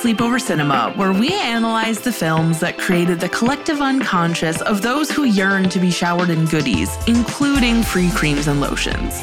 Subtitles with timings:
[0.00, 5.24] Sleepover Cinema, where we analyze the films that created the collective unconscious of those who
[5.24, 9.20] yearn to be showered in goodies, including free creams and lotions.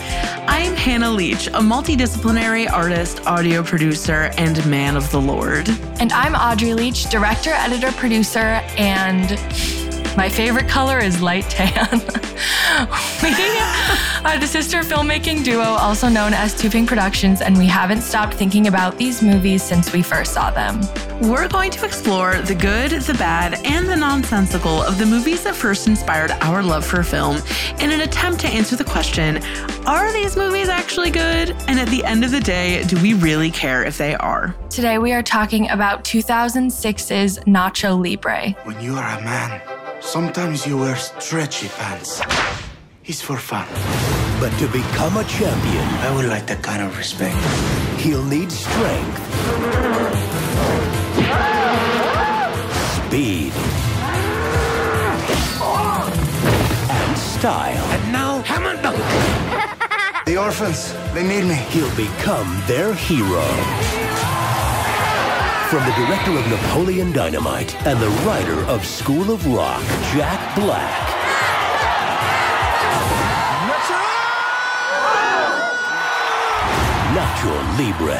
[0.47, 5.67] I'm Hannah Leach, a multidisciplinary artist, audio producer, and man of the Lord.
[5.99, 9.31] And I'm Audrey Leach, director, editor, producer, and
[10.17, 11.77] my favorite color is light tan.
[13.21, 13.29] we
[14.25, 18.33] are the sister filmmaking duo, also known as Too Pink Productions, and we haven't stopped
[18.33, 20.81] thinking about these movies since we first saw them.
[21.21, 25.55] We're going to explore the good, the bad, and the nonsensical of the movies that
[25.55, 27.37] first inspired our love for film
[27.79, 29.39] in an attempt to answer the question
[29.87, 31.51] are these movies actually good?
[31.69, 34.53] And at the end of the day, do we really care if they are?
[34.69, 38.49] Today, we are talking about 2006's Nacho Libre.
[38.65, 39.61] When you are a man,
[40.01, 42.21] Sometimes you wear stretchy pants.
[43.05, 43.67] It's for fun.
[44.39, 47.35] But to become a champion, I would like that kind of respect.
[47.99, 49.17] He'll need strength,
[52.95, 53.51] speed,
[56.89, 57.85] and style.
[57.91, 58.79] And now, Hammond!
[60.25, 61.55] the orphans, they need me.
[61.71, 63.96] He'll become their hero.
[65.69, 71.07] From the director of Napoleon Dynamite and the writer of School of Rock, Jack Black.
[77.13, 78.17] Nacho Libre.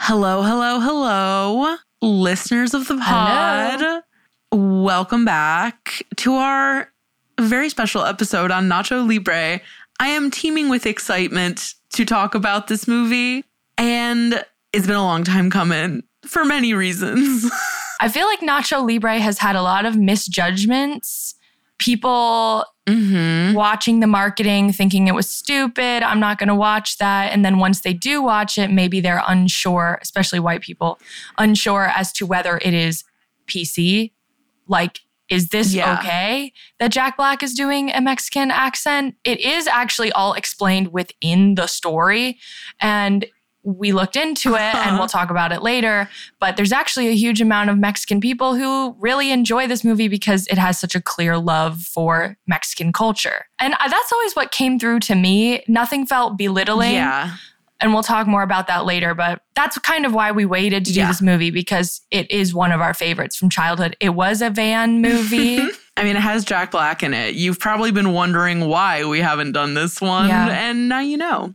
[0.00, 3.78] Hello, hello, hello, listeners of the pod.
[3.78, 4.82] Hello.
[4.82, 6.92] Welcome back to our
[7.38, 9.60] very special episode on Nacho Libre.
[10.00, 13.44] I am teeming with excitement to talk about this movie,
[13.78, 17.50] and it's been a long time coming for many reasons.
[18.00, 21.34] I feel like Nacho Libre has had a lot of misjudgments.
[21.78, 23.54] People mm-hmm.
[23.54, 26.02] watching the marketing thinking it was stupid.
[26.02, 27.32] I'm not going to watch that.
[27.32, 30.98] And then once they do watch it, maybe they're unsure, especially white people,
[31.38, 33.04] unsure as to whether it is
[33.46, 34.12] PC.
[34.68, 35.98] Like, is this Yeah.
[35.98, 39.16] okay that Jack Black is doing a Mexican accent?
[39.24, 42.38] It is actually all explained within the story.
[42.80, 43.26] And
[43.64, 44.96] we looked into it and Uh-huh.
[44.98, 46.08] we'll talk about it later.
[46.40, 50.46] But there's actually a huge amount of Mexican people who really enjoy this movie because
[50.48, 53.46] it has such a clear love for Mexican culture.
[53.60, 55.62] And that's always what came through to me.
[55.68, 56.94] Nothing felt belittling.
[56.94, 57.36] Yeah.
[57.80, 59.12] And we'll talk more about that later.
[59.14, 61.08] But that's kind of why we waited to do Yeah.
[61.08, 63.96] this movie because it is one of our favorites from childhood.
[64.00, 65.58] It was a van movie.
[65.96, 67.34] I mean, it has Jack Black in it.
[67.34, 70.46] You've probably been wondering why we haven't done this one, Yeah.
[70.48, 71.54] and now you know.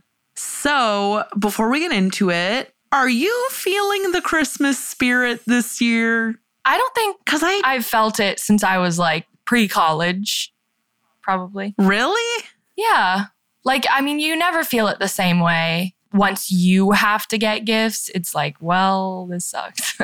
[0.62, 6.34] So, before we get into it, are you feeling the Christmas spirit this year?
[6.64, 10.52] I don't think Because I I've felt it since I was like pre college,
[11.22, 11.74] probably.
[11.78, 12.44] really,
[12.76, 13.26] Yeah.
[13.64, 15.94] Like, I mean, you never feel it the same way.
[16.12, 19.94] Once you have to get gifts, it's like, well, this sucks.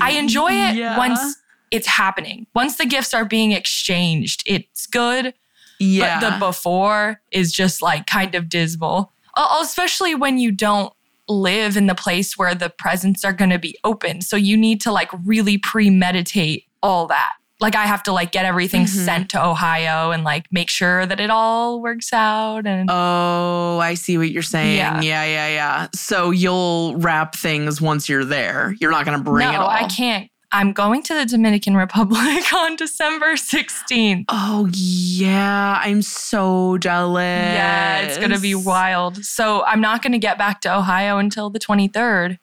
[0.00, 0.98] I enjoy it Yeah.
[0.98, 1.36] once
[1.70, 2.46] it's happening.
[2.54, 5.32] Once the gifts are being exchanged, it's good.
[5.82, 9.12] Yeah, But the before is just like kind of dismal,
[9.60, 10.92] especially when you don't
[11.28, 14.20] live in the place where the presents are going to be open.
[14.20, 17.32] So you need to like really premeditate all that.
[17.60, 19.04] Like I have to like get everything Mhm.
[19.04, 23.94] sent to Ohio and like make sure that it all works out and Oh, I
[23.94, 24.76] see what you're saying.
[24.76, 25.00] Yeah.
[25.00, 25.88] Yeah, yeah, yeah.
[25.94, 28.74] So you'll wrap things once you're there.
[28.80, 29.68] You're not going to bring no, it all.
[29.68, 30.28] I can't.
[30.54, 34.26] I'm going to the Dominican Republic on December 16th.
[34.28, 37.22] Oh yeah, I'm so jealous.
[37.22, 39.24] Yeah, it's going to be wild.
[39.24, 42.38] So I'm not going to get back to Ohio until the 23rd.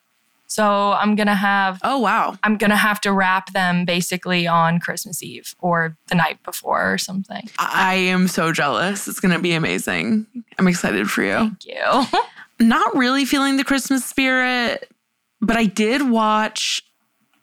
[0.47, 2.35] So I'm going to have Oh wow.
[2.41, 6.91] I'm going to have to wrap them basically on Christmas Eve or the night before
[6.91, 7.47] or something.
[7.59, 9.07] I am so jealous.
[9.07, 10.25] It's going to be amazing.
[10.57, 11.33] I'm excited for you.
[11.33, 12.19] Thank you.
[12.59, 14.91] Not really feeling the Christmas spirit,
[15.39, 16.81] but I did watch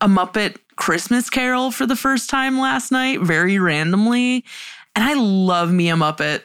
[0.01, 4.45] a Muppet Christmas Carol for the first time last night, very randomly.
[4.95, 6.43] And I love me a Muppet,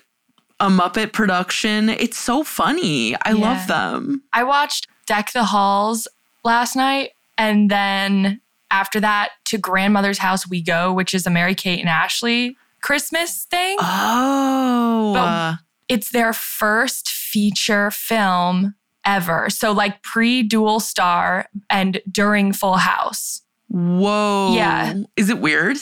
[0.60, 1.90] a Muppet production.
[1.90, 3.16] It's so funny.
[3.16, 3.34] I Yeah.
[3.36, 4.24] love them.
[4.34, 6.08] I watched Deck the Halls
[6.44, 11.56] last night and then after that to Grandmother's House We Go, which is a Mary
[11.56, 13.78] Kate and Ashley Christmas thing.
[13.80, 15.14] Oh.
[15.14, 15.56] But-
[15.90, 19.50] it's their first feature film ever.
[19.50, 23.42] So like pre-dual star and during Full House.
[23.72, 24.54] Whoa.
[24.56, 24.94] Yeah.
[25.16, 25.78] Is it weird?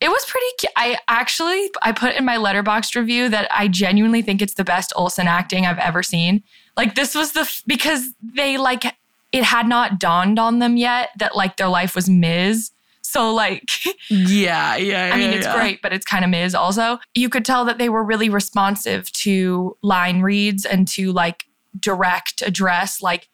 [0.00, 4.22] It was pretty cu- I actually I put in my letterboxd review that I genuinely
[4.22, 6.42] think it's the best Olsen acting I've ever seen.
[6.76, 8.84] Like this was the f- because they like
[9.32, 12.70] it had not dawned on them yet that like their life was Ms.
[13.02, 13.68] So like
[14.08, 15.54] Yeah, yeah, I mean, it's yeah.
[15.54, 16.54] great, but it's kind of Ms.
[16.54, 21.44] Also, you could tell that they were really responsive to line reads and to like
[21.78, 23.28] direct address, like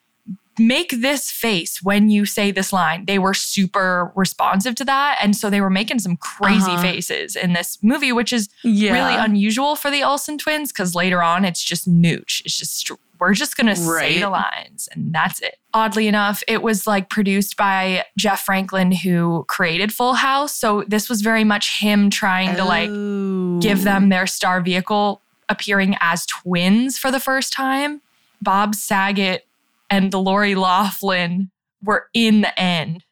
[0.59, 3.05] make this face when you say this line.
[3.05, 5.17] They were super responsive to that.
[5.21, 6.81] And so they were making some crazy Uh-huh.
[6.81, 8.93] faces in this movie, which is Yeah.
[8.93, 12.41] really unusual for the Olsen twins because later on it's just nooch.
[12.45, 15.57] It's just, we're just going to say the lines and that's it.
[15.73, 20.55] Oddly enough, it was like produced by Jeff Franklin, who created Full House.
[20.55, 23.59] So this was very much him trying to like Oh.
[23.59, 28.01] give them their star vehicle appearing as twins for the first time.
[28.41, 29.46] Bob Saget
[29.89, 31.51] and the Lori Laughlin
[31.83, 33.03] were in the end.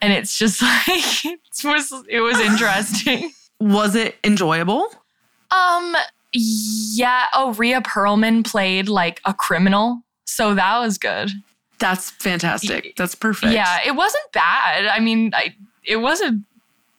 [0.00, 3.32] And it's just like it was it was interesting.
[3.60, 4.88] Was it enjoyable?
[5.50, 5.96] um
[6.32, 10.02] yeah, oh Rhea Perlman played like a criminal.
[10.24, 11.30] So that was good.
[11.78, 12.94] That's fantastic.
[12.96, 13.52] That's perfect.
[13.52, 14.86] Yeah, it wasn't bad.
[14.86, 15.54] I mean, I
[15.84, 16.44] it wasn't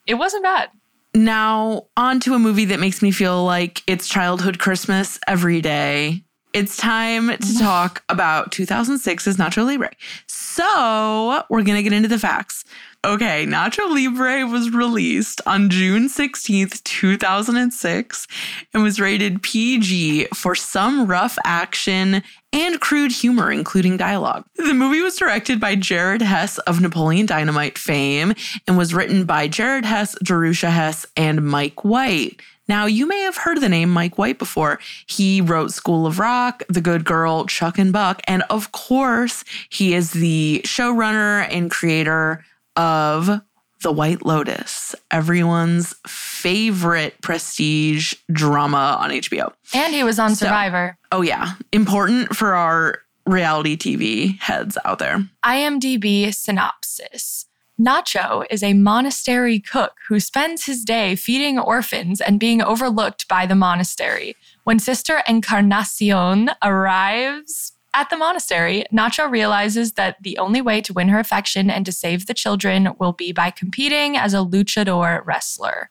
[0.06, 0.70] it wasn't bad.
[1.16, 6.24] Now, on to a movie that makes me feel like it's childhood Christmas every day.
[6.54, 9.90] It's time to talk about 2006's Nacho Libre.
[10.28, 12.64] So, we're going to get into the facts.
[13.04, 18.28] Okay, Nacho Libre was released on June 16th, 2006,
[18.72, 22.22] and was rated PG for some rough action
[22.54, 24.46] and crude humor, including dialogue.
[24.56, 28.36] The movie was directed by Jared Hess of Napoleon Dynamite fame
[28.68, 32.40] and was written by Jared Hess, Jerusha Hess, and Mike White.
[32.68, 34.80] Now, you may have heard the name Mike White before.
[35.06, 39.94] He wrote School of Rock, The Good Girl, Chuck and Buck, and of course, he
[39.94, 42.44] is the showrunner and creator
[42.78, 43.42] of
[43.82, 49.52] The White Lotus, everyone's favorite prestige drama on HBO.
[49.74, 50.98] And he was on So- Survivor.
[51.12, 51.54] Oh, yeah.
[51.74, 55.26] Important for our reality TV heads out there.
[55.46, 57.46] IMDb synopsis.
[57.80, 63.48] Nacho is a monastery cook who spends his day feeding orphans and being overlooked by
[63.48, 64.36] the monastery.
[64.64, 71.08] When Sister Encarnacion arrives at the monastery, Nacho realizes that the only way to win
[71.10, 75.90] her affection and to save the children will be by competing as a luchador wrestler.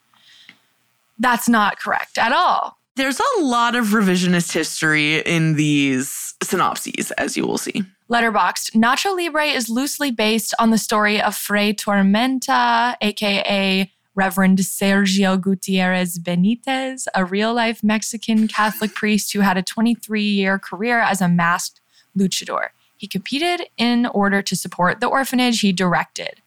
[1.19, 2.78] That's not correct at all.
[2.94, 7.82] There's a lot of revisionist history in these synopses, as you will see.
[8.12, 15.41] Letterboxd, Nacho Libre is loosely based on the story of Fray Tormenta, aka Reverend Sergio
[15.41, 21.23] Gutierrez Benitez, a real life Mexican Catholic priest who had a 23 year career as
[21.23, 21.81] a masked
[22.14, 22.69] luchador.
[22.99, 26.41] He competed in order to support the orphanage he directed.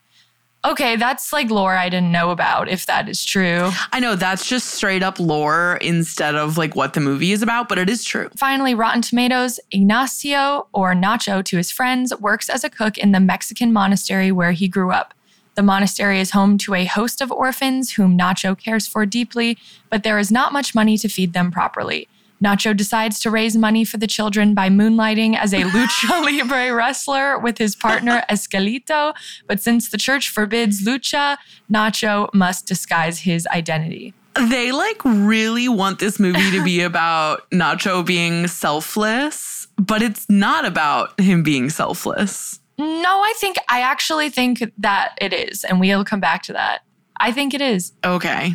[0.65, 3.69] Okay, that's like lore I didn't know about, if that is true.
[3.93, 7.69] I know that's just straight up lore instead of like what the movie is about,
[7.69, 8.29] but it is true.
[8.35, 13.19] Finally, Rotten Tomatoes, Ignacio, or Nacho to his friends, works as a cook in the
[13.19, 15.13] Mexican monastery where he grew up.
[15.53, 19.59] The monastery is home to a host of orphans whom Nacho cares for deeply,
[19.91, 22.09] but there is not much money to feed them properly.
[22.43, 27.39] Nacho decides to raise money for the children by moonlighting as a lucha libre wrestler
[27.39, 29.13] with his partner Escalito,
[29.47, 31.37] but since the church forbids lucha,
[31.71, 34.13] Nacho must disguise his identity.
[34.49, 40.65] They like really want this movie to be about Nacho being selfless, but it's not
[40.65, 42.59] about him being selfless.
[42.77, 46.81] No, I think I actually think that it is, and we'll come back to that.
[47.17, 47.93] I think it is.
[48.03, 48.53] Okay.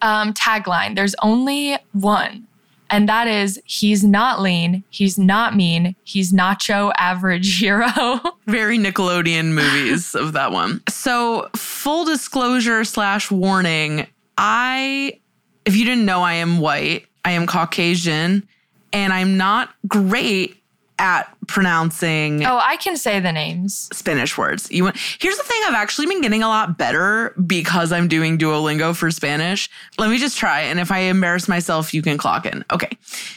[0.00, 2.46] Um, tagline: There's only one,
[2.90, 7.88] and that is he's not lean, he's not mean, he's nacho average hero.
[8.46, 10.82] Very Nickelodeon movies of that one.
[10.88, 15.18] So, full disclosure slash warning I,
[15.64, 18.46] if you didn't know, I am white, I am Caucasian,
[18.92, 20.57] and I'm not great
[20.98, 23.88] at pronouncing oh, I can say the names.
[23.92, 24.70] Spanish words.
[24.70, 28.36] You want, here's the thing I've actually been getting a lot better because I'm doing
[28.38, 29.70] Duolingo for Spanish.
[29.98, 30.60] Let me just try.
[30.62, 32.64] And if I embarrass myself, you can clock in.
[32.72, 32.90] Okay.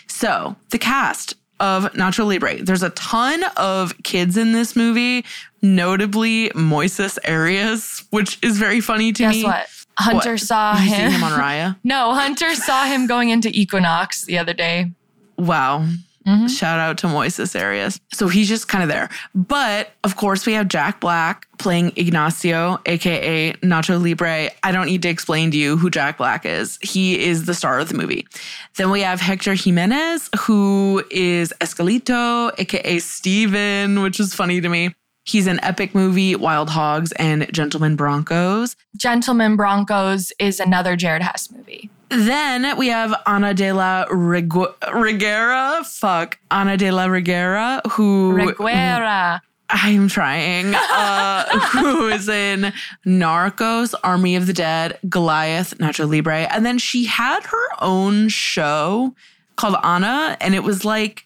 [0.08, 5.24] So the cast of Nacho Libre, there's a ton of kids in this movie,
[5.62, 9.44] notably Moises Arias, which is very funny to Guess me.
[9.44, 9.68] what?
[9.98, 10.39] Hunter What?
[10.39, 11.12] saw You see him.
[11.12, 11.77] him on Raya?
[11.84, 14.91] no, Hunter saw him going into Equinox the other day.
[15.38, 15.86] Wow.
[16.28, 16.50] Mhm.
[16.50, 18.00] Shout out to Moises Arias.
[18.13, 19.10] So he's just kind of there.
[19.34, 24.50] But of course, we have Jack Black playing Ignacio, aka Nacho Libre.
[24.63, 26.78] I don't need to explain to you who Jack Black is.
[26.82, 28.28] He is the star of the movie.
[28.75, 34.94] Then we have Hector Jimenez, who is Escalito, aka Steven, which is funny to me.
[35.24, 38.75] He's in epic movie Wild Hogs and Gentlemen Broncos.
[38.98, 41.90] Gentleman Broncos is another Jared Hess movie.
[42.12, 45.86] Then we have Ana de la Rigu- Riguera.
[45.86, 46.38] Fuck.
[46.51, 49.39] Ana de la Riguera, who Reguera.
[49.74, 52.74] I'm trying, uh, who is in
[53.06, 56.48] Narcos, Army of the Dead, Goliath, Nacho Libre.
[56.53, 59.15] And then she had her own show
[59.56, 61.24] called Anna, and it was like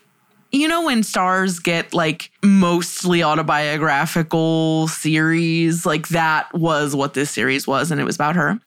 [0.51, 7.65] You know, when stars get like mostly autobiographical series, like that was what this series
[7.67, 8.59] was, and it was about her.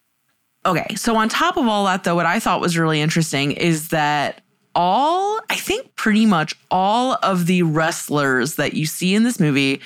[0.68, 3.88] Okay, so on top of all that, though, what I thought was really interesting is
[3.88, 4.42] that
[4.74, 9.80] all, I think pretty much all of the wrestlers that you see in this movie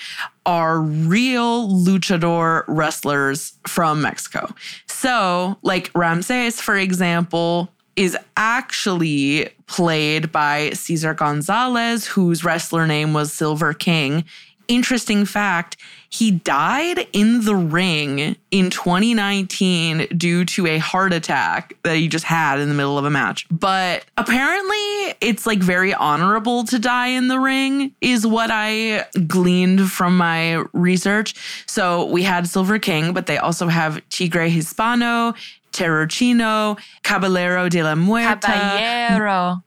[0.44, 4.52] are real luchador wrestlers from Mexico.
[4.86, 13.32] So, like Ramses, for example, is actually played by Cesar Gonzalez, whose wrestler name was
[13.32, 14.24] Silver King.
[14.66, 15.76] Interesting fact
[16.12, 22.26] he died in the ring in 2019 due to a heart attack that he just
[22.26, 23.46] had in the middle of a match.
[23.50, 29.90] But apparently, it's like very honorable to die in the ring, is what I gleaned
[29.90, 31.34] from my research.
[31.66, 35.32] So we had Silver King, but they also have Tigre Hispano,
[35.72, 38.48] terrochino Caballero de la Muerte.
[38.48, 39.62] Caballero.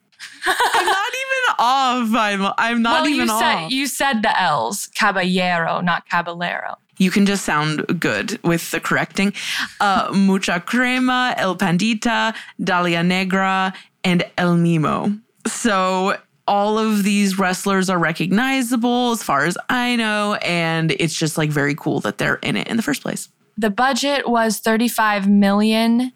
[0.45, 2.09] I'm not even off.
[2.15, 3.39] I'm, I'm not well, even you off.
[3.41, 4.87] said you said the L's.
[4.87, 6.77] Caballero, not caballero.
[6.97, 9.33] You can just sound good with the correcting.
[9.81, 13.73] Uh, Mucha Crema, El Pandita, Dalia Negra,
[14.03, 15.19] and El Mimo.
[15.45, 20.35] So all of these wrestlers are recognizable as far as I know.
[20.35, 23.29] And it's just like very cool that they're in it in the first place.
[23.57, 26.11] The budget was 35 million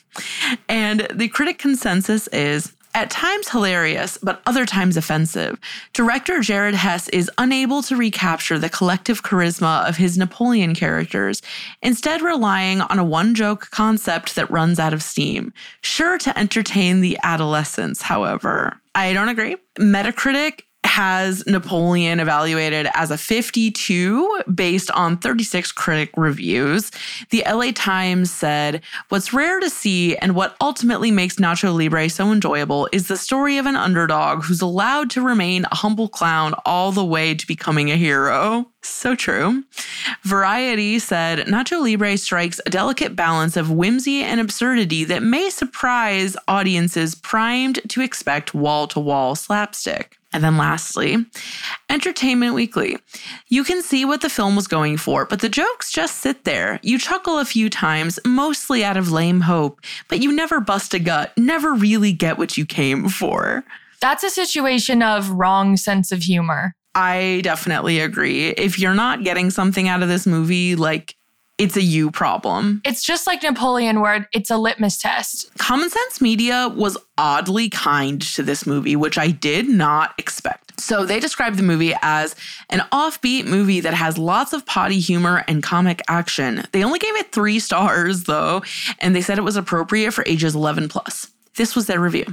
[0.69, 5.59] And the critic consensus is at times hilarious, but other times offensive.
[5.93, 11.41] Director Jared Hess is unable to recapture the collective charisma of his Napoleon characters,
[11.83, 15.53] instead, relying on a one joke concept that runs out of steam.
[15.83, 18.81] Sure to entertain the adolescents, however.
[18.95, 19.57] I don't agree.
[19.79, 26.91] Metacritic has Napoleon evaluated as a 52 based on 36 critic reviews.
[27.31, 32.33] The LA Times said, What's rare to see and what ultimately makes Nacho Libre so
[32.33, 36.93] enjoyable is the story of an underdog who's allowed to remain a humble clown all
[36.93, 38.67] the way to becoming a hero.
[38.83, 39.63] So true.
[40.23, 46.37] Variety said Nacho Libre strikes a delicate balance of whimsy and absurdity that may surprise
[46.49, 50.20] audiences primed to expect wall to wall slapstick.
[50.33, 51.17] And then lastly,
[51.89, 52.97] Entertainment Weekly.
[53.49, 56.79] You can see what the film was going for, but the jokes just sit there.
[56.83, 61.01] You chuckle a few times, mostly out of lame hope, but you never bust a
[61.01, 63.65] gut, never really get what you came for.
[64.01, 66.75] That's a situation of wrong sense of humor.
[66.95, 68.49] I definitely agree.
[68.49, 71.17] If you're not getting something out of this movie, like
[71.61, 72.81] it's a you problem.
[72.87, 75.51] It's just like Napoleon, where it's a litmus test.
[75.59, 80.81] Common Sense Media was oddly kind to this movie, which I did not expect.
[80.81, 82.35] So they described the movie as
[82.71, 86.65] an offbeat movie that has lots of potty humor and comic action.
[86.73, 88.63] They only gave it three stars, though,
[88.99, 91.31] and they said it was appropriate for ages 11 plus.
[91.57, 92.25] This was their review.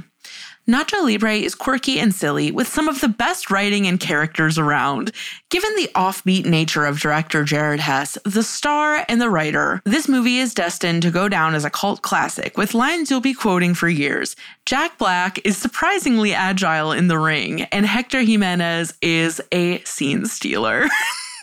[0.68, 5.12] Nacho Libre is quirky and silly, with some of the best writing and characters around.
[5.48, 10.36] Given the offbeat nature of director Jared Hess, the star and the writer, this movie
[10.36, 13.88] is destined to go down as a cult classic, with lines you'll be quoting for
[13.88, 14.36] years.
[14.66, 20.84] Jack Black is surprisingly agile in the ring, and Hector Jimenez is a scene stealer.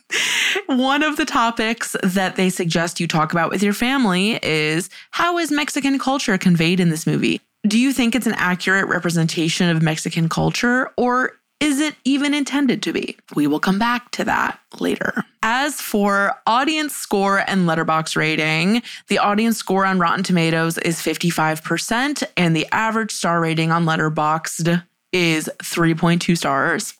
[0.67, 5.39] One of the topics that they suggest you talk about with your family is how
[5.39, 7.41] is Mexican culture conveyed in this movie?
[7.67, 12.83] Do you think it's an accurate representation of Mexican culture, or is it even intended
[12.83, 13.17] to be?
[13.33, 15.23] We will come back to that later.
[15.41, 22.23] As for audience score and letterbox rating, the audience score on Rotten Tomatoes is 55%,
[22.37, 26.93] and the average star rating on Letterboxd is 3.2 stars.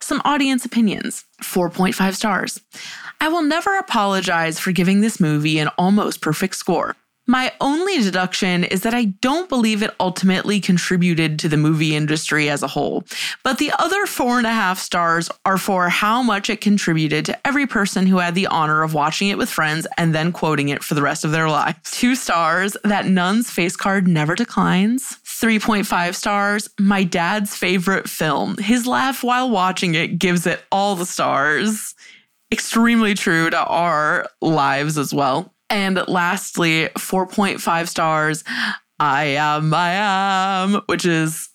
[0.00, 2.60] Some audience opinions 4.5 stars.
[3.20, 6.94] I will never apologize for giving this movie an almost perfect score.
[7.28, 12.48] My only deduction is that I don't believe it ultimately contributed to the movie industry
[12.48, 13.04] as a whole,
[13.42, 17.46] but the other four and a half stars are for how much it contributed to
[17.46, 20.84] every person who had the honor of watching it with friends and then quoting it
[20.84, 21.78] for the rest of their lives.
[21.90, 25.18] Two stars, that nun's face card never declines.
[25.24, 28.56] 3.5 stars, my dad's favorite film.
[28.58, 31.96] His laugh while watching it gives it all the stars.
[32.52, 35.52] Extremely true to our lives as well.
[35.68, 38.44] And lastly, 4.5 stars,
[38.98, 41.48] I am, I am, which is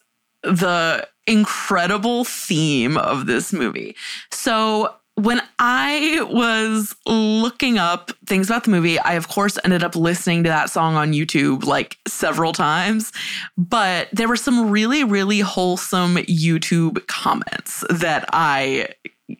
[0.43, 3.95] the incredible theme of this movie.
[4.31, 9.95] So, when I was looking up things about the movie, I of course ended up
[9.95, 13.11] listening to that song on YouTube like several times.
[13.57, 18.89] But there were some really, really wholesome YouTube comments that I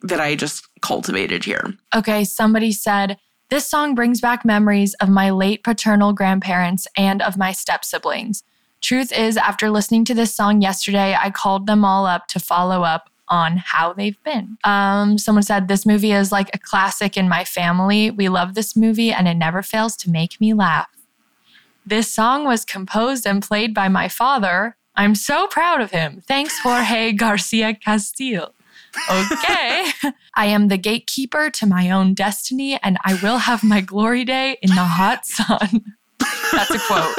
[0.03, 1.73] that I just cultivated here.
[1.95, 3.17] Okay, somebody said,
[3.51, 8.43] This song brings back memories of my late paternal grandparents and of my step siblings.
[8.79, 12.84] Truth is, after listening to this song yesterday, I called them all up to follow
[12.84, 14.58] up on how they've been.
[14.63, 18.10] Um, someone said, This movie is like a classic in my family.
[18.10, 20.88] We love this movie and it never fails to make me laugh.
[21.86, 24.77] This song was composed and played by my father.
[24.96, 26.24] I'm so proud of him.
[26.25, 28.53] Thanks, Jorge Garcia Castillo.
[29.10, 29.86] Okay.
[30.36, 34.57] I am the gatekeeper to my own destiny, and I will have my glory day
[34.62, 35.83] in the hot sun.
[36.51, 37.15] That's a quote.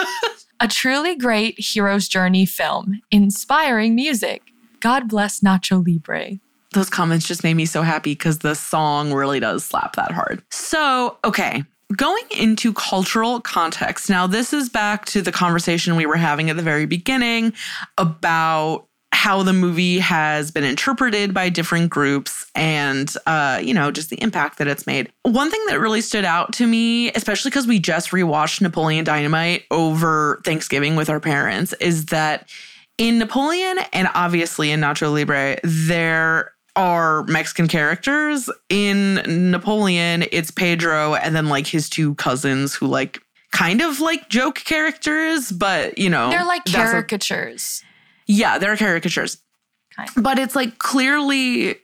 [0.60, 4.42] A truly great hero's journey film, inspiring music.
[4.80, 6.38] God bless Nacho Libre.
[6.72, 10.42] Those comments just made me so happy because the song really does slap that hard.
[10.50, 11.64] So, okay,
[11.96, 14.08] going into cultural context.
[14.08, 17.52] Now, this is back to the conversation we were having at the very beginning
[17.98, 24.10] about how the movie has been interpreted by different groups and uh, you know just
[24.10, 27.66] the impact that it's made one thing that really stood out to me especially because
[27.66, 32.48] we just rewatched napoleon dynamite over thanksgiving with our parents is that
[32.98, 39.14] in napoleon and obviously in nacho libre there are mexican characters in
[39.50, 44.56] napoleon it's pedro and then like his two cousins who like kind of like joke
[44.56, 47.84] characters but you know They're like that's a- caricatures.
[48.26, 49.38] Yeah, they're caricatures.
[49.94, 51.76] Kind But it's like clearly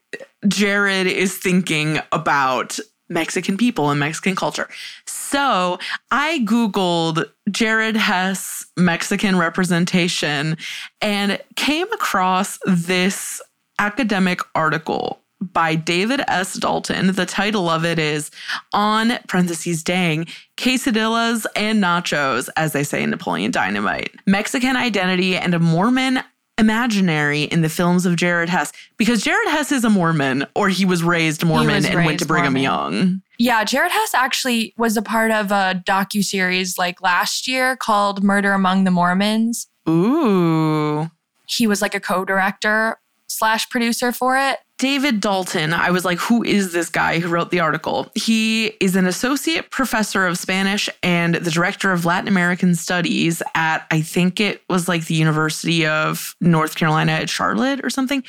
[0.47, 2.79] Jared is thinking about
[3.09, 4.69] Mexican people and Mexican culture.
[5.07, 5.79] So
[6.11, 10.57] I Googled Jared Hess Mexican representation
[11.01, 13.41] and came across this
[13.79, 16.55] academic article by David S.
[16.55, 17.13] Dalton.
[17.13, 18.31] The title of it is
[18.73, 24.15] On parentheses dang quesadillas and nachos, as they say in Napoleon Dynamite.
[24.27, 26.21] Mexican identity and a Mormon
[26.59, 28.73] imaginary in the films of Jared Hess.
[28.97, 32.27] Because Jared Hess is a Mormon, or he was raised Mormon was and went to
[32.27, 32.63] Brigham Mormon.
[32.63, 33.23] Young.
[33.39, 38.23] Yeah, Jared Hess actually was a part of a docu series like last year called
[38.23, 39.69] Murder Among the Mormons.
[39.89, 41.11] Ooh.
[41.47, 44.59] He was like a co-director slash producer for it.
[44.79, 48.13] David Dalton, I was like, who is this guy who wrote the article?
[48.15, 53.87] He is an associate professor of Spanish and the director of Latin American studies at,
[53.91, 58.23] I think it was like the University of North Carolina at Charlotte or something.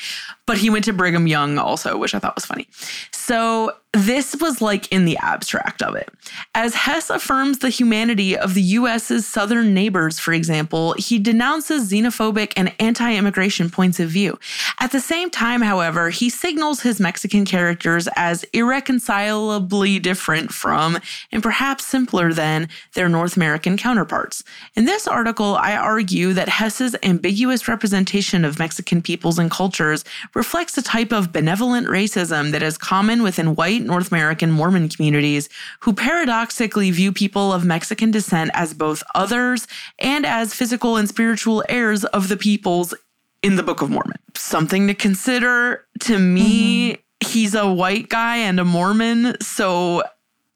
[0.50, 2.68] But he went to Brigham Young also, which I thought was funny.
[3.12, 6.10] So this was like in the abstract of it.
[6.54, 12.54] As Hess affirms the humanity of the US's southern neighbors, for example, he denounces xenophobic
[12.56, 14.38] and anti immigration points of view.
[14.80, 21.00] At the same time, however, he signals his Mexican characters as irreconcilably different from,
[21.32, 24.44] and perhaps simpler than, their North American counterparts.
[24.76, 30.04] In this article, I argue that Hess's ambiguous representation of Mexican peoples and cultures
[30.40, 35.50] reflects a type of benevolent racism that is common within white North American Mormon communities
[35.82, 39.68] who paradoxically view people of Mexican descent as both others
[40.00, 42.94] and as physical and spiritual heirs of the peoples
[43.44, 44.16] in the Book of Mormon.
[44.34, 46.94] Something to consider to me.
[46.94, 47.30] Mm-hmm.
[47.30, 49.36] He's a white guy and a Mormon.
[49.42, 50.04] So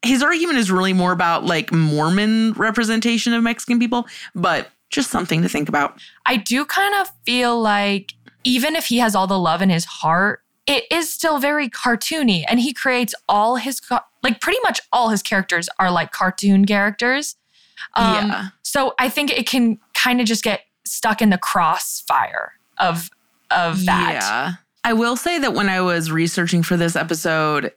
[0.00, 5.42] his argument is really more about like Mormon representation of Mexican people, but just something
[5.42, 6.00] to think about.
[6.24, 9.84] I do kind of feel like even if he has all the love in his
[9.84, 13.80] heart, it is still very cartoony and he creates all his
[14.22, 17.36] like pretty much all his characters are like cartoon characters.
[17.94, 18.48] Um, Yeah.
[18.62, 23.10] So I think it can kind of just get stuck in the crossfire of
[23.50, 24.12] of that.
[24.14, 24.52] Yeah.
[24.84, 27.72] I will say that when I was researching for this episode,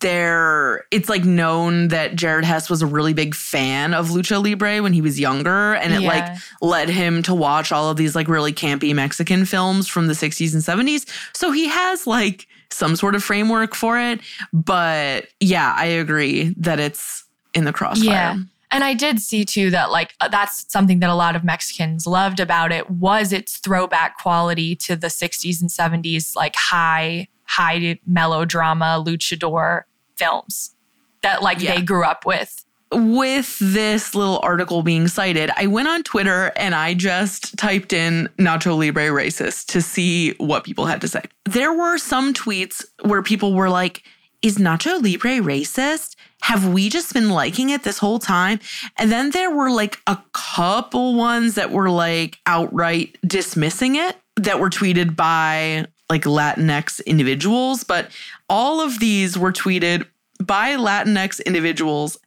[0.00, 4.82] there it's like known that Jared Hess was a really big fan of lucha libre
[4.82, 8.28] when he was younger and it like led him to watch all of these like
[8.28, 11.08] really campy Mexican films from the 60s and 70s.
[11.34, 14.20] So he has like some sort of framework for it,
[14.52, 18.06] but yeah, I agree that it's in the crossfire.
[18.06, 18.36] Yeah.
[18.70, 22.06] And I did see too that like uh, that's something that a lot of Mexicans
[22.06, 27.98] loved about it was its throwback quality to the 60s and 70s like high high
[28.06, 29.82] melodrama luchador
[30.16, 30.74] films
[31.22, 31.74] that like Yeah.
[31.76, 32.64] they grew up with.
[32.94, 38.28] with this little article being cited, I went on Twitter and I just typed in
[38.38, 41.22] Nacho Libre racist to see what people had to say.
[41.46, 44.02] There were some tweets where people were like,
[44.42, 46.16] Is Nacho Libre racist?
[46.42, 48.58] Have we just been liking it this whole time?
[48.98, 54.16] And then there were like a couple ones that were like outright dismissing it.
[54.36, 58.10] that were tweeted by like Latinx individuals, but
[58.50, 60.06] all of these were tweeted
[60.42, 62.18] by Latinx individuals.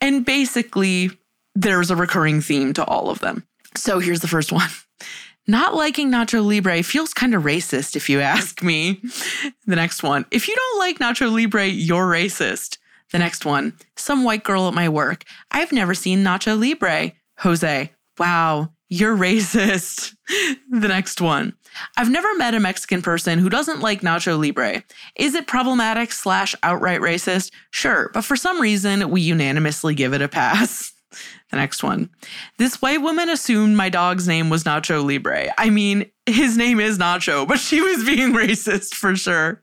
[0.00, 1.10] And basically,
[1.56, 3.44] there's a recurring theme to all of them.
[3.74, 4.70] So here's the first one.
[5.48, 9.02] Not liking Nacho Libre feels kind of racist, if you ask me.
[9.66, 10.24] The next one.
[10.30, 12.78] If you don't like Nacho Libre, you're racist.
[13.10, 13.72] The next one.
[13.96, 15.24] Some white girl at my work.
[15.50, 17.12] I've never seen Nacho Libre.
[17.38, 17.90] Jose.
[18.18, 20.14] Wow, you're racist.
[20.70, 21.54] the next one.
[21.96, 24.84] I've never met a Mexican person who doesn't like Nacho Libre.
[25.16, 27.52] Is it problematic slash outright racist?
[27.70, 30.92] Sure, but for some reason, we unanimously give it a pass.
[31.50, 32.08] The next one.
[32.56, 35.52] This white woman assumed my dog's name was Nacho Libre.
[35.58, 39.62] I mean, his name is Nacho, but she was being racist for sure.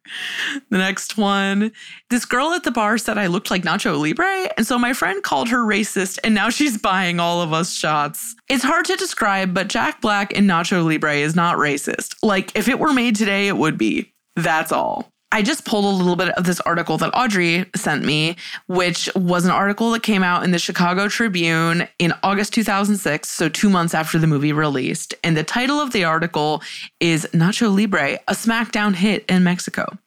[0.69, 1.71] The next one.
[2.09, 5.23] This girl at the bar said I looked like Nacho Libre, and so my friend
[5.23, 8.35] called her racist, and now she's buying all of us shots.
[8.49, 12.15] It's hard to describe, but Jack Black in Nacho Libre is not racist.
[12.21, 14.13] Like, if it were made today, it would be.
[14.35, 15.11] That's all.
[15.31, 18.35] I just pulled a little bit of this article that Audrey sent me,
[18.67, 23.47] which was an article that came out in the Chicago Tribune in August 2006, so
[23.47, 25.13] two months after the movie released.
[25.23, 26.63] And the title of the article
[26.99, 29.97] is Nacho Libre, a SmackDown hit in Mexico.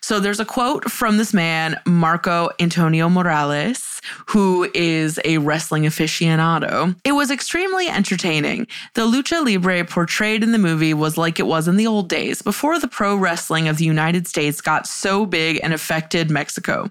[0.00, 6.96] So there's a quote from this man, Marco Antonio Morales, who is a wrestling aficionado.
[7.04, 8.66] It was extremely entertaining.
[8.94, 12.42] The lucha libre portrayed in the movie was like it was in the old days,
[12.42, 16.90] before the pro wrestling of the United States got so big and affected Mexico.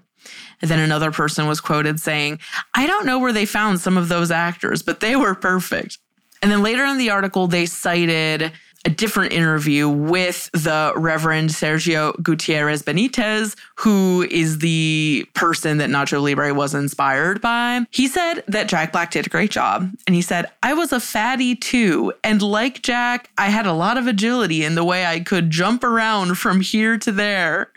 [0.62, 2.38] And then another person was quoted saying,
[2.74, 5.98] I don't know where they found some of those actors, but they were perfect.
[6.42, 8.52] And then later in the article, they cited
[8.86, 16.22] a different interview with the Reverend Sergio Gutierrez Benitez, who is the person that Nacho
[16.22, 17.84] Libre was inspired by.
[17.90, 19.90] He said that Jack Black did a great job.
[20.06, 22.14] And he said, I was a fatty too.
[22.24, 25.84] And like Jack, I had a lot of agility in the way I could jump
[25.84, 27.70] around from here to there,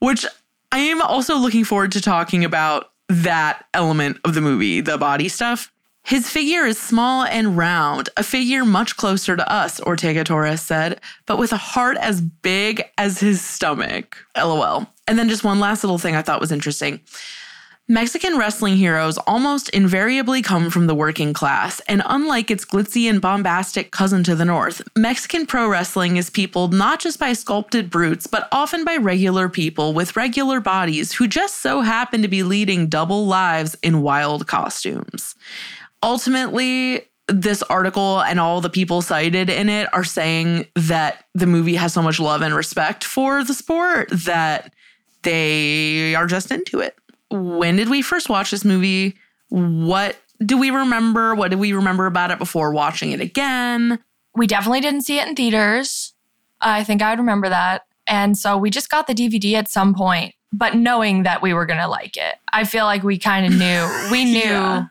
[0.00, 0.26] which
[0.70, 5.28] I am also looking forward to talking about that element of the movie, the body
[5.28, 5.71] stuff.
[6.04, 11.00] His figure is small and round, a figure much closer to us, Ortega Torres said,
[11.26, 14.16] but with a heart as big as his stomach.
[14.36, 14.86] LOL.
[15.06, 17.00] And then just one last little thing I thought was interesting.
[17.88, 23.20] Mexican wrestling heroes almost invariably come from the working class, and unlike its glitzy and
[23.20, 28.26] bombastic cousin to the north, Mexican pro wrestling is peopled not just by sculpted brutes,
[28.26, 32.86] but often by regular people with regular bodies who just so happen to be leading
[32.86, 35.34] double lives in wild costumes
[36.02, 41.76] ultimately, this article and all the people cited in it are saying that the movie
[41.76, 44.72] has so much love and respect for the sport that
[45.22, 46.96] they are just into it.
[47.30, 49.16] When did we first watch this movie?
[49.48, 51.34] What do we remember?
[51.34, 53.98] What do we remember about it before watching it again?
[54.34, 56.14] We definitely didn't see it in theaters.
[56.60, 57.86] I think I would remember that.
[58.06, 61.66] And so we just got the DVD at some point, but knowing that we were
[61.66, 62.34] going to like it.
[62.52, 64.08] I feel like we kind of knew.
[64.10, 64.86] We knew yeah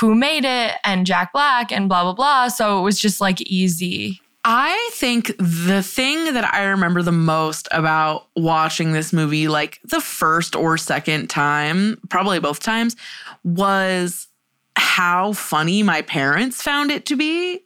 [0.00, 2.48] who made it and Jack Black and blah, blah, blah.
[2.48, 4.20] So it was just like easy.
[4.44, 10.00] I think the thing that I remember the most about watching this movie, like the
[10.00, 12.96] first or second time, probably both times,
[13.44, 14.26] was
[14.74, 17.60] how funny my parents found it to be.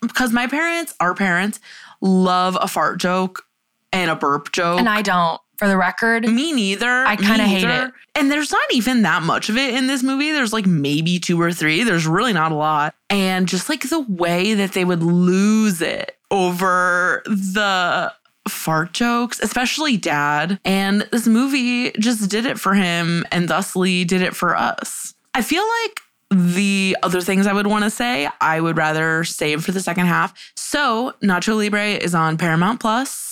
[0.00, 1.60] Because my parents, our parents,
[2.00, 3.44] love a fart joke
[3.92, 4.78] and a burp joke.
[4.78, 6.26] And I don't for the record.
[6.28, 7.04] Me neither.
[7.04, 7.92] I kind of hate it.
[8.14, 10.32] And there's not even that much of it in this movie.
[10.32, 11.82] There's like maybe two or three.
[11.82, 12.94] There's really not a lot.
[13.10, 18.12] And just like the way that they would lose it over the
[18.48, 20.60] fart jokes, especially dad.
[20.64, 25.14] And this movie just did it for him and thusly did it for us.
[25.34, 29.64] I feel like the other things I would want to say, I would rather save
[29.64, 30.52] for the second half.
[30.56, 33.27] So, Nacho Libre is on Paramount Plus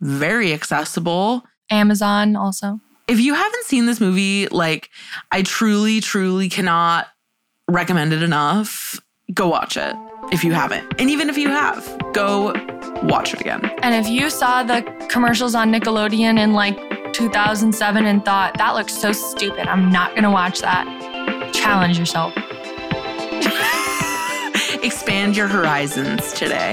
[0.00, 1.44] very accessible.
[1.70, 2.80] Amazon also.
[3.08, 4.90] If you haven't seen this movie, like
[5.30, 7.08] I truly, truly cannot
[7.68, 9.00] recommend it enough.
[9.32, 9.94] Go watch it
[10.32, 11.00] if you haven't.
[11.00, 12.52] And even if you have, go
[13.02, 13.64] watch it again.
[13.82, 18.96] And if you saw the commercials on Nickelodeon in like 2007 and thought, that looks
[18.96, 22.32] so stupid, I'm not going to watch that, challenge yourself.
[24.82, 26.72] Expand your horizons today.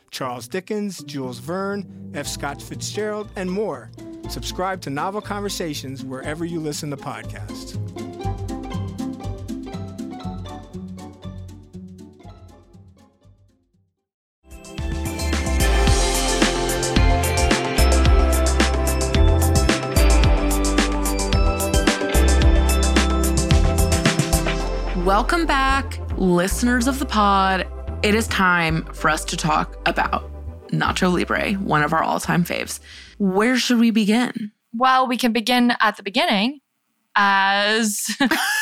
[0.11, 2.27] Charles Dickens, Jules Verne, F.
[2.27, 3.89] Scott Fitzgerald, and more.
[4.29, 7.77] Subscribe to Novel Conversations wherever you listen to podcasts.
[25.05, 27.65] Welcome back, listeners of the pod.
[28.03, 30.27] It is time for us to talk about
[30.69, 32.79] Nacho Libre, one of our all time faves.
[33.19, 34.51] Where should we begin?
[34.73, 36.61] Well, we can begin at the beginning
[37.15, 38.09] as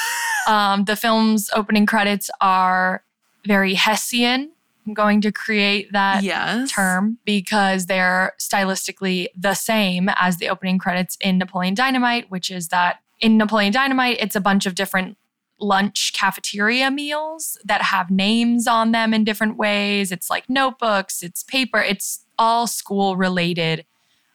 [0.47, 3.01] um, the film's opening credits are
[3.47, 4.51] very Hessian.
[4.85, 6.69] I'm going to create that yes.
[6.69, 12.67] term because they're stylistically the same as the opening credits in Napoleon Dynamite, which is
[12.69, 15.15] that in Napoleon Dynamite, it's a bunch of different
[15.59, 20.11] lunch cafeteria meals that have names on them in different ways.
[20.11, 23.85] It's like notebooks, it's paper, it's all school related,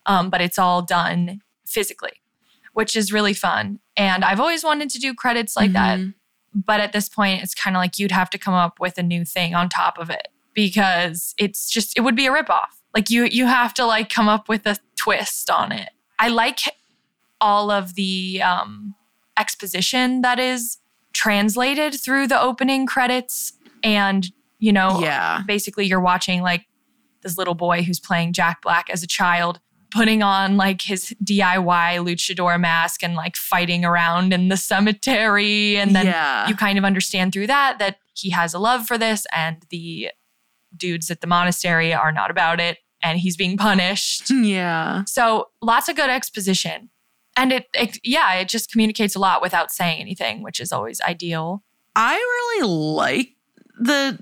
[0.06, 2.20] um, but it's all done physically,
[2.72, 3.80] which is really fun.
[3.96, 6.02] And I've always wanted to do credits like Mm-hmm.
[6.06, 6.14] that.
[6.56, 9.02] But at this point, it's kind of like you'd have to come up with a
[9.02, 12.68] new thing on top of it because it's just, it would be a ripoff.
[12.94, 15.90] Like you, you have to like come up with a twist on it.
[16.20, 16.60] I like
[17.40, 18.94] all of the um,
[19.36, 20.78] exposition that is
[21.14, 25.42] translated through the opening credits and you know Yeah.
[25.46, 26.66] basically you're watching like
[27.22, 32.04] this little boy who's playing Jack Black as a child putting on like his DIY
[32.04, 36.48] luchador mask and like fighting around in the cemetery and then Yeah.
[36.48, 40.10] you kind of understand through that that he has a love for this and the
[40.76, 45.04] dudes at the monastery are not about it and he's being punished Yeah.
[45.06, 46.90] so lots of good exposition.
[47.36, 51.00] And it, it, yeah, it just communicates a lot without saying anything, which is always
[51.00, 51.62] ideal.
[51.96, 53.30] I really like
[53.78, 54.18] the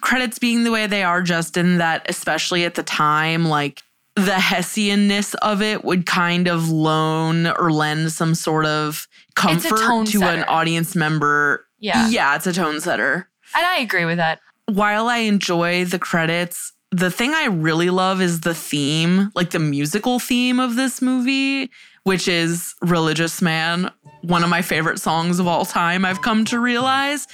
[0.00, 3.82] credits being the way they are, just in that, especially at the time, like
[4.14, 10.22] the Hessianness of it would kind of loan or lend some sort of comfort to
[10.22, 11.66] an audience member.
[11.78, 12.08] Yeah.
[12.08, 13.28] Yeah, it's a tone setter.
[13.54, 14.40] And I agree with that.
[14.66, 19.58] While I enjoy the credits, the thing I really love is the theme, like the
[19.58, 21.70] musical theme of this movie,
[22.06, 23.90] which is Religious Man,
[24.22, 27.26] one of my favorite songs of all time, I've come to realize,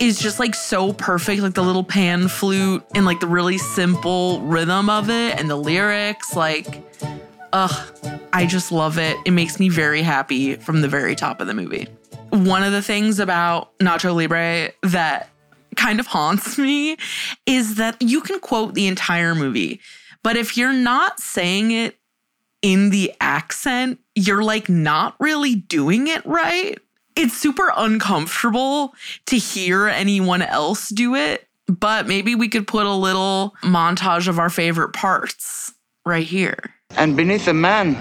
[0.00, 1.42] is just like so perfect.
[1.42, 5.54] Like the little pan flute and like the really simple rhythm of it and the
[5.54, 6.34] lyrics.
[6.34, 6.82] Like,
[7.52, 7.96] ugh,
[8.32, 9.16] I just love it.
[9.26, 11.86] It makes me very happy from the very top of the movie.
[12.30, 15.28] One of the things about Nacho Libre that
[15.76, 16.96] kind of haunts me
[17.46, 19.80] is that you can quote the entire movie,
[20.24, 21.99] but if you're not saying it
[22.62, 26.78] in the accent, you're like not really doing it right.
[27.16, 28.94] It's super uncomfortable
[29.26, 34.38] to hear anyone else do it, but maybe we could put a little montage of
[34.38, 35.72] our favorite parts
[36.06, 36.74] right here.
[36.96, 37.96] And beneath a man,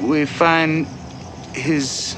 [0.00, 0.86] we find
[1.52, 2.16] his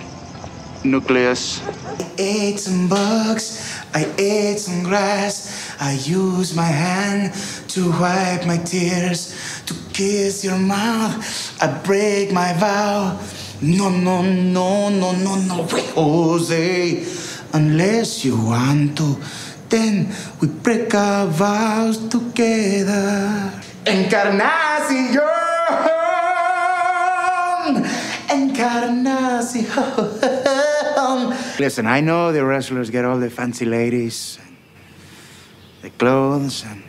[0.84, 1.60] nucleus.
[1.66, 5.62] I ate some bugs, I ate some grass.
[5.80, 7.34] I use my hand
[7.70, 11.62] to wipe my tears, to kiss your mouth.
[11.62, 13.20] I break my vow.
[13.60, 17.06] No, no, no, no, no, no, wait, Jose.
[17.52, 19.16] Unless you want to,
[19.68, 20.08] then
[20.40, 23.52] we break our vows together.
[23.86, 25.20] Encarnacion!
[28.30, 29.66] Encarnacion!
[31.58, 34.38] Listen, I know the wrestlers get all the fancy ladies,
[35.82, 36.82] the clothes, and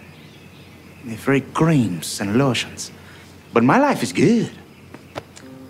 [1.03, 2.91] the free creams and lotions.
[3.53, 4.51] But my life is good.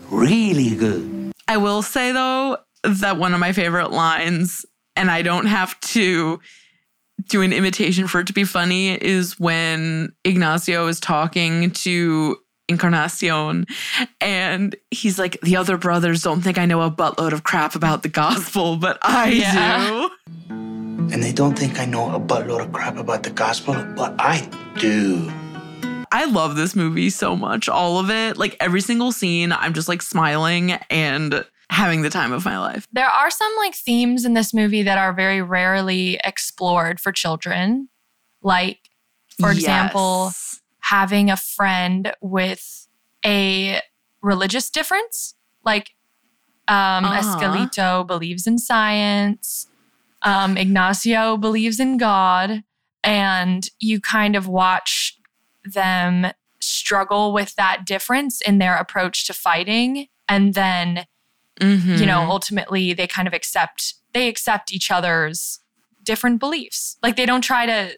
[0.10, 1.32] Really good.
[1.48, 4.66] I will say though that one of my favorite lines,
[4.96, 6.40] and I don't have to
[7.30, 12.38] do an imitation for it to be funny, is when Ignacio is talking to
[12.70, 13.66] Encarnacion
[14.22, 18.04] and he's like, The other brothers don't think I know a buttload of crap about
[18.04, 20.08] the gospel, but I Yeah.
[20.50, 20.73] do.
[21.12, 24.48] And they don't think I know a buttload of crap about the gospel, but I
[24.80, 25.32] do.
[26.12, 27.68] I love this movie so much.
[27.68, 32.32] All of it, like every single scene, I'm just like smiling and having the time
[32.32, 32.88] of my life.
[32.94, 37.90] There are some like themes in this movie that are very rarely explored for children.
[38.44, 38.78] Like,
[39.40, 40.32] for example,
[40.82, 42.88] having a friend with
[43.26, 43.82] a
[44.22, 45.34] religious difference.
[45.66, 45.96] Like,
[46.68, 47.20] um, Uh-huh.
[47.40, 49.68] Escalito believes in science,
[50.24, 52.64] um, Ignacio believes in God,
[53.04, 55.18] and you kind of watch
[55.66, 56.28] them
[56.60, 61.06] struggle with that difference in their approach to fighting and then
[61.60, 62.00] Mhm.
[62.00, 65.60] you know ultimately they kind of accept they accept each other's
[66.04, 67.94] different beliefs like they don't try to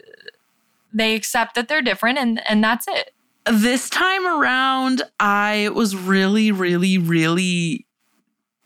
[0.91, 3.13] they accept that they're different and and that's it
[3.47, 7.85] this time around, I was really, really, really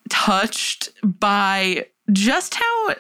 [0.10, 2.96] touched by just how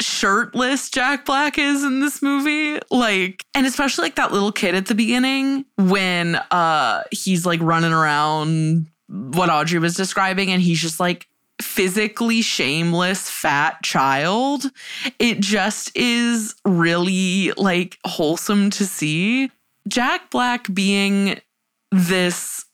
[0.00, 2.80] shirtless Jack Black is in this movie.
[2.90, 7.92] Like, and especially like that little kid at the beginning when uh he's like running
[7.92, 11.26] around what Audrey was describing, and he's just like
[11.60, 14.64] physically shameless fat child.
[15.18, 19.50] It just is really like wholesome to see.
[19.88, 21.40] Jack Black being
[21.90, 22.64] this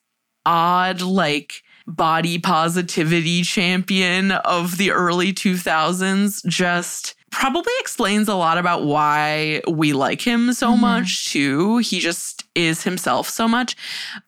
[0.44, 8.84] odd, like, body positivity champion of the early 2000s just probably explains a lot about
[8.84, 10.80] why we like him so Mhm.
[10.80, 11.78] much, too.
[11.78, 13.76] He just is himself so much.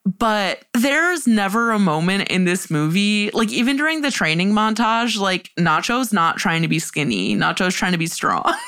[0.04, 5.50] But there's never a moment in this movie, like, even during the training montage, like,
[5.58, 8.44] Nacho's not trying to be skinny, Nacho's trying to be strong.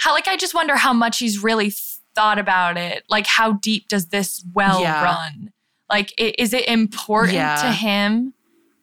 [0.00, 1.72] how like i just wonder how much he's really
[2.14, 5.02] thought about it like how deep does this well Yeah.
[5.02, 5.50] run
[5.90, 7.56] like is it important Yeah.
[7.62, 8.32] to him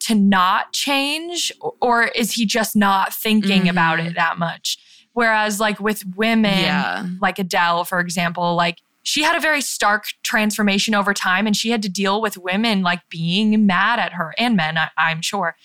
[0.02, 4.08] to not change or- is he just not thinking about Mhm.
[4.08, 4.78] it that much
[5.16, 7.08] whereas like with women Yeah.
[7.20, 11.72] like adele for example like she had a very stark transformation over time and she
[11.72, 15.56] had to deal with women like being mad at her and men I, i'm sure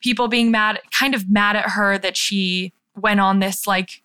[0.00, 4.02] people being mad kind of mad at her that she went on this like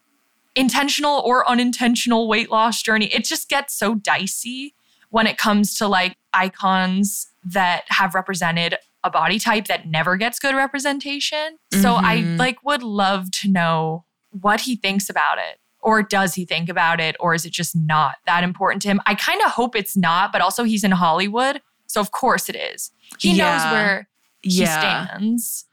[0.55, 3.07] intentional or unintentional weight loss journey.
[3.07, 4.73] It just gets so dicey
[5.09, 10.39] when it comes to like icons that have represented a body type that never gets
[10.39, 11.57] good representation.
[11.73, 12.39] So I Mhm.
[12.39, 14.04] like would love to know
[14.41, 15.59] what he thinks about it.
[15.79, 17.15] Or does he think about it?
[17.19, 18.99] Or is it just not that important to him?
[19.05, 21.61] I kind of hope it's not, but also he's in Hollywood.
[21.87, 22.91] So of course it is.
[23.19, 24.07] He knows where
[24.41, 25.05] he Yeah.
[25.07, 25.65] stands.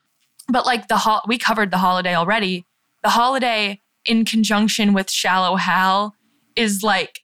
[0.49, 2.67] But like the ho- we covered the holiday already.
[3.03, 6.15] The holiday in conjunction with Shallow Hal
[6.57, 7.21] is like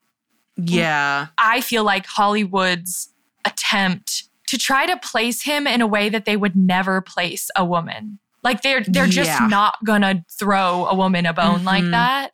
[0.57, 1.27] Yeah.
[1.37, 3.11] I feel like Hollywood's
[3.44, 7.64] attempt to try to place him in a way that they would never place a
[7.64, 8.18] woman.
[8.49, 9.47] Like they're they're just Yeah.
[9.47, 11.91] not gonna throw a woman a bone like Mhm.
[11.93, 12.31] that.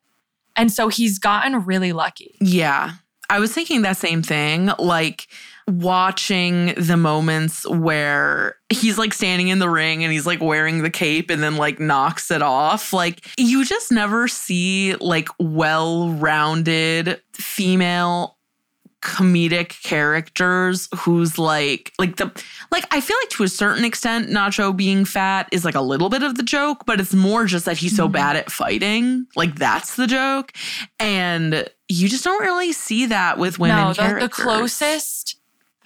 [0.56, 2.36] And so he's gotten really lucky.
[2.40, 2.92] Yeah.
[3.28, 4.70] I was thinking that same thing.
[4.78, 5.26] Like
[5.66, 10.90] watching the moments where he's like standing in the ring and he's like wearing the
[10.90, 12.92] cape and then like knocks it off.
[12.92, 18.36] Like you just never see like well rounded female
[19.04, 22.32] comedic characters who's like like the
[22.72, 26.08] like I feel like to a certain extent Nacho being fat is like a little
[26.08, 28.12] bit of the joke but it's more just that he's so Mhm.
[28.12, 30.52] bad at fighting like that's the joke
[30.98, 35.36] and you just don't really see that with women no, the, the closest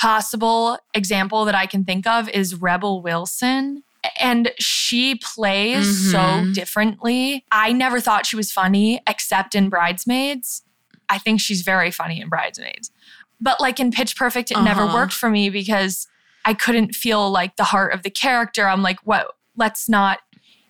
[0.01, 3.83] possible example that I can think of is Rebel Wilson.
[4.21, 6.55] And she plays so Mhm.
[6.55, 7.45] differently.
[7.51, 10.63] I never thought she was funny except in Bridesmaids.
[11.09, 12.93] I think she's very funny in Bridesmaids.
[13.41, 14.95] But like in Pitch Perfect, it never Uh-huh.
[14.95, 16.07] worked for me because
[16.45, 18.67] I couldn't feel like the heart of the character.
[18.69, 19.33] I'm like, what?
[19.57, 20.21] Let's not.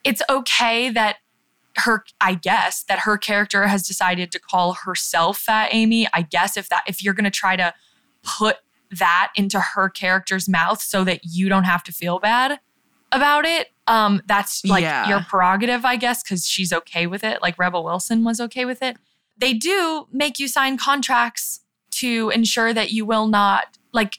[0.04, 1.16] It's okay that
[1.76, 6.57] her i guess that her character has decided to call herself fat amy i guess
[6.57, 7.72] if that if you're going to try to
[8.24, 8.57] put
[8.90, 12.59] that into her character's mouth so that you don't have to feel bad
[13.12, 15.09] about it um that's like Yeah.
[15.09, 18.83] your prerogative i guess cuz she's okay with it like rebel wilson was okay with
[18.83, 18.96] it
[19.37, 21.61] they do make you sign contracts
[22.00, 24.18] to ensure that you will not like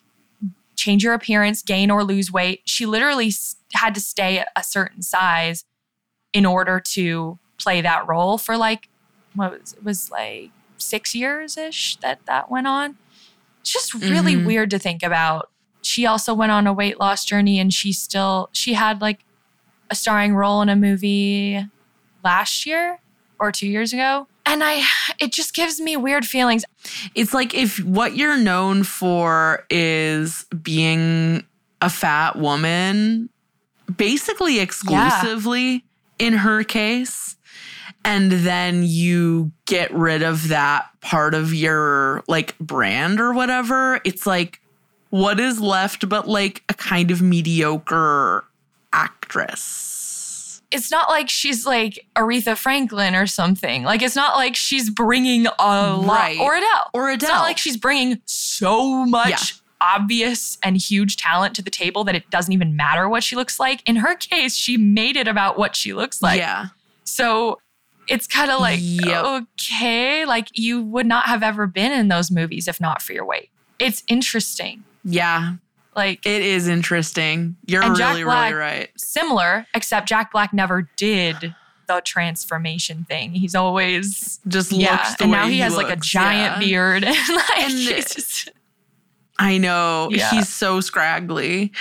[0.75, 5.01] change your appearance gain or lose weight she literally s- had to stay a certain
[5.01, 5.65] size
[6.33, 8.87] in order to play that role for like
[9.35, 12.97] what was it was like six years ish that that went on.
[13.61, 14.45] It's just really Mhm.
[14.45, 15.49] weird to think about.
[15.81, 19.19] She also went on a weight loss journey and she still she had like
[19.89, 21.65] a starring role in a movie
[22.23, 22.99] last year
[23.39, 24.27] or two years ago.
[24.49, 24.83] And I
[25.19, 26.65] it just gives me weird feelings.
[27.13, 31.45] It's like if what you're known for is being
[31.81, 33.29] a fat woman,
[33.95, 35.85] basically exclusively
[36.17, 37.37] in her case,
[38.03, 44.25] and then you get rid of that part of your like brand or whatever, it's
[44.25, 44.59] like
[45.11, 48.45] what is left but like a kind of mediocre
[48.93, 49.98] actress.
[50.71, 53.83] It's not like she's like Aretha Franklin or something.
[53.83, 56.39] Like it's not like she's bringing a lot Right.
[56.39, 56.89] or Adele.
[56.93, 57.15] Or Adele.
[57.15, 59.37] It's not like she's bringing so much Yeah.
[59.81, 63.59] obvious and huge talent to the table that it doesn't even matter what she looks
[63.59, 63.81] like.
[63.87, 66.37] In her case, she made it about what she looks like.
[66.37, 66.67] yeah.
[67.03, 67.59] So
[68.07, 69.25] it's kind of like, Yep.
[69.59, 73.25] okay, like you would not have ever been in those movies if not for your
[73.25, 73.49] weight.
[73.79, 74.83] It's interesting.
[75.03, 75.53] Yeah,
[75.99, 77.57] Like it is interesting.
[77.65, 78.89] You're Jack really, Black- really right.
[78.97, 81.53] similar, except Jack Black never did
[81.87, 83.33] the transformation thing.
[83.33, 86.67] He's always Just yeah, looks the and now he, has like a giant yeah.
[86.69, 88.49] beard and like And- just
[89.37, 90.07] I know.
[90.11, 90.29] Yeah.
[90.31, 91.71] He's so scraggly.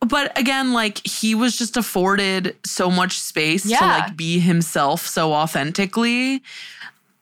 [0.00, 5.32] But again, like he was just afforded so much space to like be himself so
[5.32, 6.42] authentically.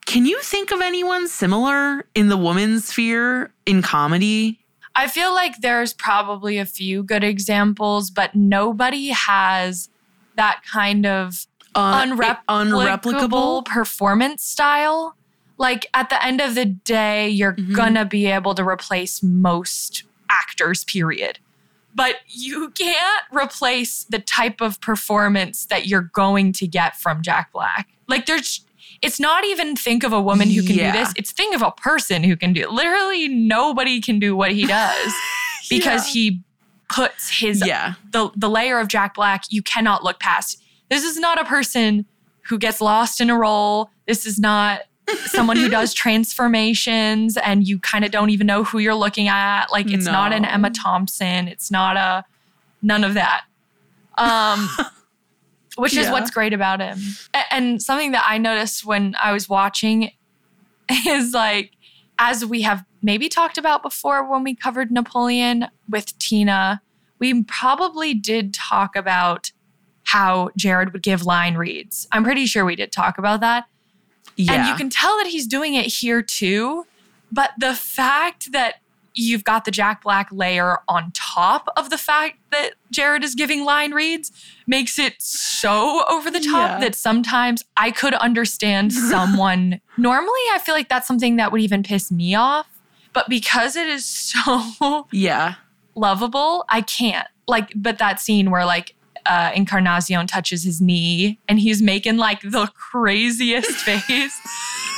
[0.05, 4.59] Can you think of anyone similar in the woman's sphere in comedy?
[4.95, 9.89] I feel like there's probably a few good examples, but nobody has
[10.35, 13.65] that kind of Uh, unreplicable unreplicable?
[13.65, 15.15] performance style.
[15.57, 17.75] Like at the end of the day, you're Mhm.
[17.75, 21.39] gonna be able to replace most actors, period.
[21.93, 27.51] But you can't replace the type of performance that you're going to get from Jack
[27.53, 27.87] Black.
[28.07, 28.64] Like there's
[29.05, 30.91] it's not even think of a woman who can Yeah.
[30.91, 31.13] do this.
[31.15, 32.71] It's think of a person who can do it.
[32.71, 35.13] Literally nobody can do what he does
[35.69, 36.41] because he
[36.89, 37.93] puts his yeah.
[38.11, 40.61] the the layer of Jack Black you cannot look past.
[40.89, 42.05] This is not a person
[42.47, 43.89] who gets lost in a role.
[44.07, 44.81] This is not
[45.25, 49.67] someone who does transformations and you kind of don't even know who you're looking at.
[49.71, 51.47] Like it's not an Emma Thompson.
[51.47, 52.23] It's not a
[52.81, 53.45] none of that.
[54.17, 54.69] Um
[55.75, 56.11] which is Yeah.
[56.11, 56.99] what's great about him.
[57.51, 60.11] And something that I noticed when I was watching
[61.07, 61.71] is like
[62.17, 66.81] as we have maybe talked about before when we covered Napoleon with Tina,
[67.19, 69.51] we probably did talk about
[70.03, 72.07] how Jared would give line reads.
[72.11, 73.65] I'm pretty sure we did talk about that.
[74.37, 74.53] Yeah.
[74.53, 76.85] And you can tell that he's doing it here too.
[77.31, 78.75] But the fact that
[79.15, 83.63] you've got the Jack Black layer on top of the fact that Jared is giving
[83.63, 84.31] line reads
[84.67, 86.79] makes it so over the top Yeah.
[86.81, 89.79] that sometimes I could understand someone.
[89.97, 92.67] Normally, I feel like that's something that would even piss me off.
[93.13, 95.55] But because it is so yeah.
[95.95, 97.27] lovable, I can't.
[97.47, 98.95] Like, but that scene where like
[99.25, 104.39] uh, Encarnacion touches his knee and he's making like the craziest face.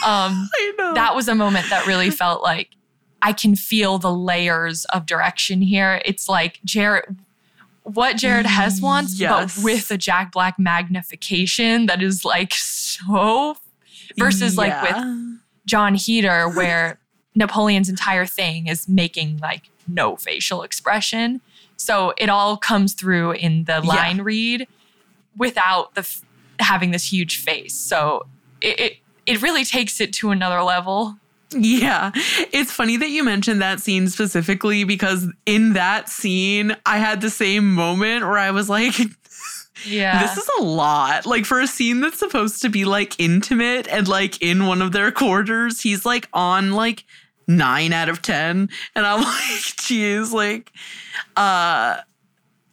[0.05, 0.49] Um,
[0.95, 2.69] that was a moment that really felt like
[3.21, 6.01] I can feel the layers of direction here.
[6.05, 7.17] It's like Jared,
[7.83, 9.55] what Jared Hess wants, Yes.
[9.55, 13.57] but with a Jack Black magnification that is like so
[14.17, 16.99] versus like with Jon Heder, where
[17.35, 21.41] Napoleon's entire thing is making like no facial expression.
[21.77, 23.89] So it all comes through in the Yeah.
[23.89, 24.67] line read
[25.37, 26.21] without the f-
[26.59, 27.73] having this huge face.
[27.75, 28.25] So
[28.61, 28.97] it, it
[29.27, 31.17] it really takes it to another level.
[31.55, 32.11] Yeah.
[32.51, 37.29] It's funny that you mentioned that scene specifically because in that scene, I had the
[37.29, 38.93] same moment where I was like,
[39.85, 40.19] Yeah.
[40.21, 41.25] this is a lot.
[41.25, 44.91] Like for a scene that's supposed to be like intimate and like in one of
[44.91, 47.05] their quarters, he's like on like
[47.47, 48.69] nine out of 10.
[48.95, 50.71] And I'm like, geez, like,
[51.37, 52.01] uh,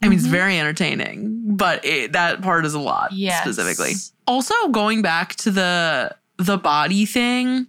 [0.03, 3.41] I mean, it's very entertaining, but it, that part is a lot Yes.
[3.43, 3.93] specifically.
[4.27, 7.68] Also, going back to the the body thing,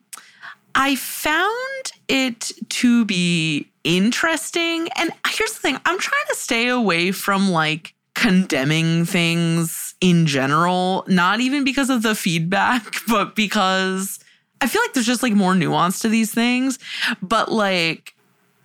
[0.76, 4.90] I found it to be interesting.
[4.98, 11.06] And here's the thing I'm trying to stay away from like condemning things in general,
[11.08, 14.20] not even because of the feedback, but because
[14.62, 16.78] I feel like there's just like more nuance to these things.
[17.22, 18.14] But like,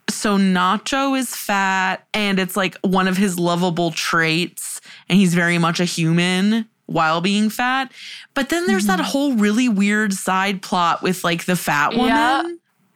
[0.08, 5.58] so Nacho is fat and it's like one of his lovable traits, and he's very
[5.58, 7.92] much a human while being fat.
[8.34, 9.08] But then there's that mm-hmm.
[9.08, 12.08] whole really weird side plot with like the fat woman.
[12.08, 12.42] Yeah.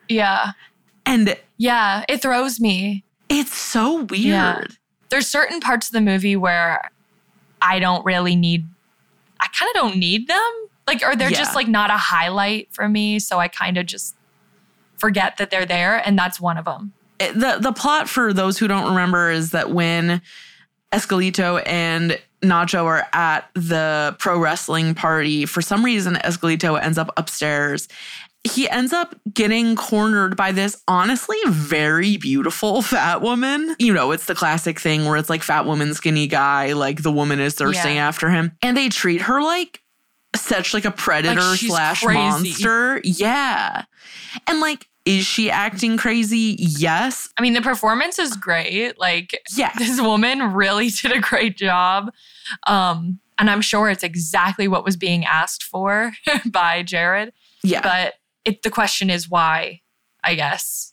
[0.09, 0.53] yeah.
[1.07, 2.05] And Yeah.
[2.09, 3.05] It throws me.
[3.29, 4.11] it's so weird.
[4.25, 4.65] Yeah.
[5.11, 6.91] There's certain parts of the movie where
[7.63, 8.67] I don't really need
[9.41, 10.53] I kind of don't need them.
[10.89, 11.39] Like or they're Yeah.
[11.39, 14.17] just like not a highlight for me, so I kind of just
[14.99, 16.93] forget that they're there and that's one of them.
[17.21, 20.21] It- eh, the the plot for those who don't remember is that when
[20.93, 27.11] Esqueleto and Nacho are at the pro wrestling party, for some reason Esqueleto ends up
[27.17, 27.89] upstairs.
[28.47, 33.75] He ends up getting cornered by this honestly very beautiful fat woman.
[33.79, 37.11] You know, it's the classic thing where it's like fat woman, skinny guy, like the
[37.13, 38.07] woman is thirsting Yeah.
[38.09, 38.53] after him.
[38.61, 39.81] And they treat her like
[40.37, 42.19] such like a predator she's slash crazy.
[42.19, 43.01] monster.
[43.05, 43.85] Yeah.
[44.47, 46.57] And like, is she acting crazy?
[46.59, 47.29] Yes.
[47.39, 48.99] I mean, the performance is great.
[48.99, 49.79] Like Yes.
[49.79, 52.11] this woman really did a great job.
[52.67, 56.13] Um and I'm sure it's exactly what was being asked for
[56.51, 57.33] by Jared.
[57.63, 57.81] Yeah.
[57.83, 58.15] But
[58.45, 59.81] it the question is why,
[60.23, 60.93] I guess.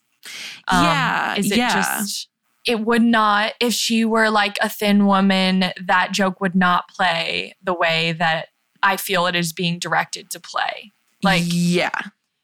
[0.67, 1.73] Um, Yeah, Is it yeah.
[1.73, 2.27] just
[2.65, 7.55] it would not if she were like a thin woman, that joke would not play
[7.63, 8.47] the way that
[8.83, 10.91] I feel it is being directed to play.
[11.23, 11.91] Like yeah.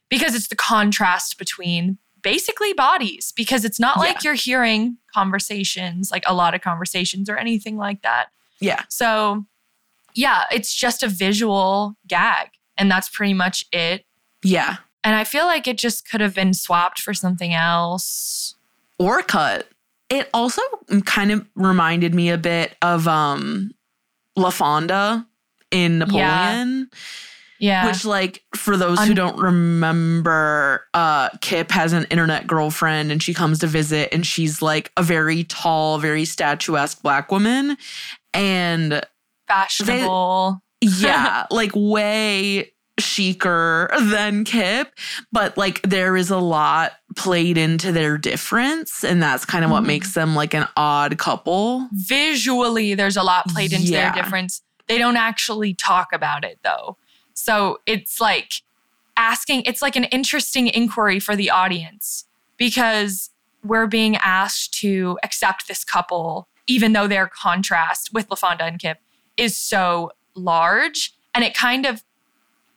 [0.10, 4.20] because it's the contrast between basically bodies because it's not like Yeah.
[4.26, 8.28] you're hearing conversations, like a lot of conversations or anything like that.
[8.60, 8.84] Yeah.
[8.90, 9.46] So,
[10.14, 14.06] yeah, it's just a visual gag and that's pretty much it.
[14.44, 14.78] Yeah.
[15.04, 18.56] And I feel like it just could have been swapped for something else.
[19.00, 19.70] Or cut.
[20.10, 20.62] It also
[21.06, 23.72] kind of reminded me a bit of um
[24.38, 25.26] LaFawnduh
[25.72, 26.90] in Napoleon.
[27.60, 27.88] Yeah.
[27.88, 33.34] Which, like, for those who don't remember, uh, Kip has an internet girlfriend and she
[33.34, 37.76] comes to visit, and she's like a very tall, very statuesque black woman.
[38.34, 39.02] And
[39.48, 40.62] fashionable.
[40.82, 44.92] yeah, like way chicer than Kip,
[45.32, 49.84] but like there is a lot played into their difference, and that's kind of what
[49.84, 49.88] Mhm.
[49.88, 51.88] makes them like an odd couple.
[51.94, 54.12] Visually, there's a lot played into Yeah.
[54.12, 54.62] their difference.
[54.88, 56.98] They don't actually talk about it though.
[57.34, 58.62] So it's like
[59.16, 62.26] asking, it's like an interesting inquiry for the audience
[62.58, 63.30] because
[63.64, 69.00] we're being asked to accept this couple, even though their contrast with LaFawnduh and Kip
[69.38, 71.14] is so large.
[71.34, 72.04] And it kind of,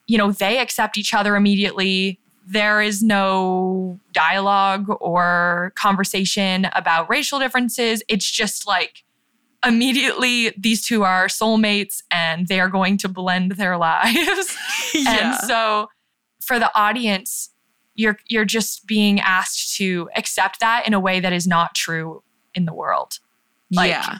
[0.06, 2.20] you know, they accept each other immediately.
[2.46, 8.02] There is no dialogue or conversation about racial differences.
[8.08, 9.04] It's just like
[9.64, 14.56] immediately these two are soulmates and they are going to blend their lives.
[15.06, 15.88] And so
[16.40, 17.50] for the audience,
[17.94, 22.22] you're you're just being asked to accept that in a way that is not true
[22.54, 23.20] in the world
[23.70, 24.18] like- yeah.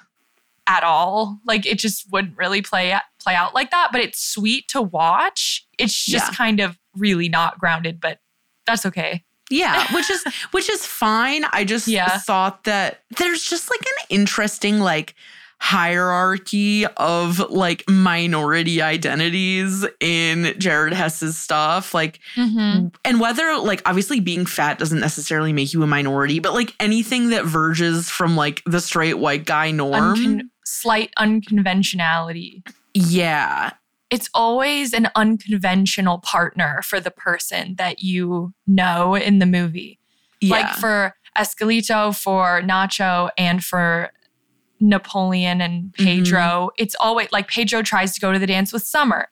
[0.67, 1.41] at all.
[1.45, 5.67] Like it just wouldn't really play play out like that, but it's sweet to watch.
[5.79, 6.37] It's just Yeah.
[6.37, 8.21] kind of really not grounded, but
[8.67, 9.25] that's okay.
[9.51, 10.23] Yeah, which is
[10.53, 11.45] which is fine.
[11.53, 12.19] I just Yeah.
[12.19, 15.15] thought that there's just like an interesting like
[15.61, 21.93] hierarchy of like minority identities in Jared Hess's stuff.
[21.95, 22.89] Like mm-hmm.
[23.05, 27.31] and whether like obviously being fat doesn't necessarily make you a minority, but like anything
[27.31, 30.17] that verges from like the straight white guy norm.
[30.17, 32.63] Uncon- slight unconventionality.
[32.95, 33.71] yeah.
[34.11, 39.99] it's always an unconventional partner for the person that you know in the movie.
[40.41, 40.57] Yeah.
[40.57, 44.11] Like for Esqueleto, for Nacho, and for
[44.81, 49.29] Napoleon and Pedro, it's always like Pedro tries to go to the dance with Summer.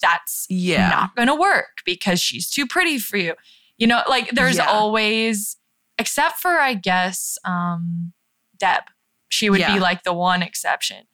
[0.00, 0.88] That's Yeah.
[0.88, 3.34] not going to work because she's too pretty for you.
[3.78, 4.66] You know, like there's Yeah.
[4.66, 5.56] always,
[5.98, 8.12] except for, I guess, um,
[8.58, 8.82] Deb.
[9.28, 9.74] She would Yeah.
[9.74, 11.06] be like the one exception.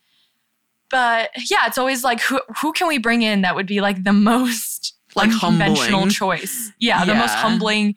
[0.89, 4.05] But yeah, it's always like who who can we bring in that would be like
[4.05, 6.11] the most Like unconventional humbling.
[6.11, 6.73] choice?
[6.79, 7.97] Yeah, the most humbling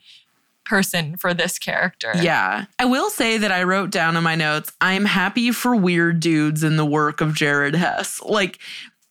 [0.69, 2.13] person for this character.
[2.15, 2.65] Yeah.
[2.77, 6.63] I will say that I wrote down in my notes, I'm happy for weird dudes
[6.63, 8.21] in the work of Jared Hess.
[8.21, 8.59] Like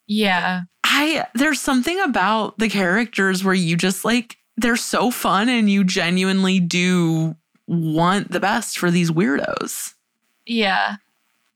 [0.06, 0.62] Yeah.
[0.84, 5.84] I there's something about the characters where you just like they're so fun and you
[5.84, 7.36] genuinely do
[7.66, 9.94] want the best for these weirdos.
[10.46, 10.96] Yeah.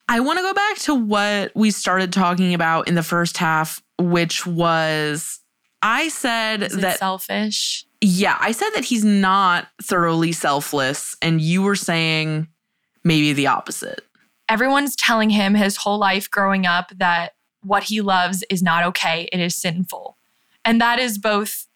[0.09, 3.83] I want to go back to what we started talking about in the first half,
[3.99, 5.41] which was
[5.81, 7.87] I said that selfish?
[8.03, 12.49] Yeah, I said that he's not thoroughly selfless, and you were saying
[13.05, 14.05] maybe the opposite.
[14.49, 19.29] Everyone's telling him his whole life growing up that what he loves is not okay,
[19.33, 20.17] it is sinful.
[20.65, 21.69] And that is both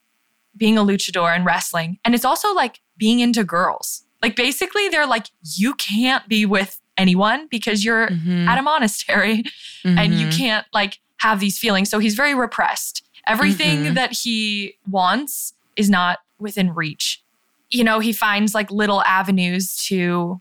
[0.56, 1.98] being a luchador and wrestling.
[2.04, 4.02] And it's also like being into girls.
[4.22, 8.48] Like basically, they're like, you can't be with anyone because you're Mhm.
[8.48, 9.44] at a monastery
[9.84, 10.36] and you Mhm.
[10.36, 11.88] can't like have these feelings.
[11.88, 13.02] So he's very repressed.
[13.28, 13.94] Everything Mhm.
[13.94, 17.22] that he wants is not within reach.
[17.70, 20.40] You know, he finds like little avenues to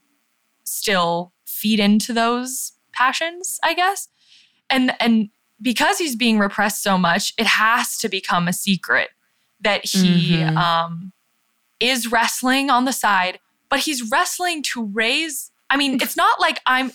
[0.64, 4.08] still feed into those passions, I guess.
[4.70, 5.30] And and
[5.62, 9.10] because he's being repressed so much, it has to become a secret
[9.62, 10.58] that he Mhm.
[10.58, 11.12] um
[11.80, 16.60] is wrestling on the side, but he's wrestling to raise I mean, it's not like
[16.68, 16.92] I'm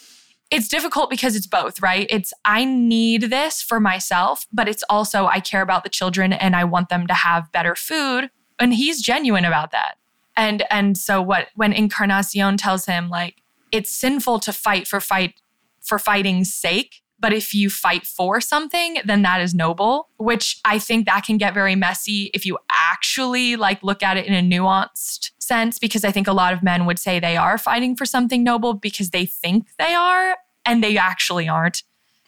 [0.51, 2.07] it's difficult because it's both, right?
[2.11, 6.57] It's I need this for myself, but it's also I care about the children and
[6.57, 8.30] I want them to have better food.
[8.59, 9.94] And he's genuine about that.
[10.36, 13.42] And and so what when Encarnacion tells him like
[13.72, 15.34] it's sinful to fight for fight
[15.80, 20.78] for fighting's sake, but if you fight for something, then that is noble, which I
[20.78, 24.42] think that can get very messy if you actually like look at it in a
[24.42, 28.07] nuanced sense because I think a lot of men would say they are fighting for
[28.07, 31.82] something noble because they think they are and they actually aren't.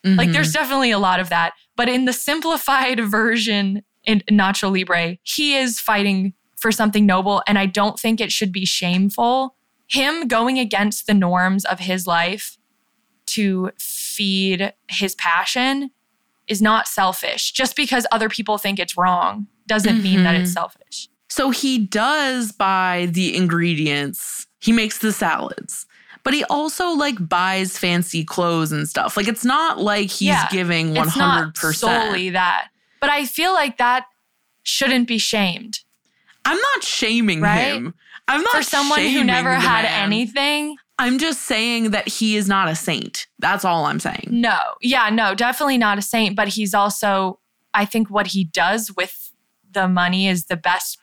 [0.04, 0.32] Like Mhm.
[0.32, 5.54] there's definitely a lot of that, but in the simplified version in Nacho Libre, he
[5.54, 9.54] is fighting for something noble and I don't think it should be shameful.
[9.88, 12.58] Him going against the norms of his life
[13.26, 15.90] to feed his passion
[16.48, 17.52] is not selfish.
[17.52, 20.42] Just because other people think it's wrong doesn't mean that Mm-hmm.
[20.42, 21.08] it's selfish.
[21.32, 24.46] So he does buy the ingredients.
[24.60, 25.86] He makes the salads.
[26.24, 29.16] But he also like buys fancy clothes and stuff.
[29.16, 31.74] Like it's not like he's Yeah, giving It's not 100%.
[31.74, 32.68] solely that.
[33.00, 34.04] But I feel like that
[34.62, 35.80] shouldn't be shamed.
[36.44, 37.72] I'm not shaming Right?
[37.76, 37.94] him.
[38.28, 40.02] I'm not For someone who never had man.
[40.12, 43.26] anything, I'm just saying that he is not a saint.
[43.38, 44.28] That's all I'm saying.
[44.30, 44.58] no.
[44.82, 47.40] Yeah, no, definitely not a saint, but he's also
[47.72, 49.32] I think what he does with
[49.72, 50.98] the money is the best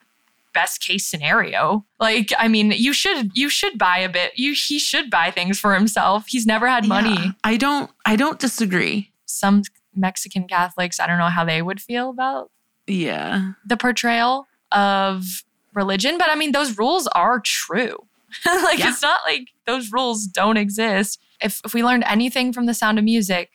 [0.54, 1.86] best case scenario.
[2.00, 4.34] Like, I mean, you should you should buy a bit.
[4.38, 6.26] You he should buy things for himself.
[6.28, 7.16] He's never had money.
[7.16, 9.12] Yeah, I don't I don't disagree.
[9.26, 9.64] Some
[9.96, 12.52] Mexican Catholics, I don't know how they would feel about
[12.88, 13.52] Yeah.
[13.66, 15.44] the portrayal of
[15.74, 17.98] religion, but I mean, those rules are true.
[18.46, 18.90] like, Yeah.
[18.90, 21.20] it's not like those rules don't exist.
[21.42, 23.52] If, if we learned anything from the sound of music,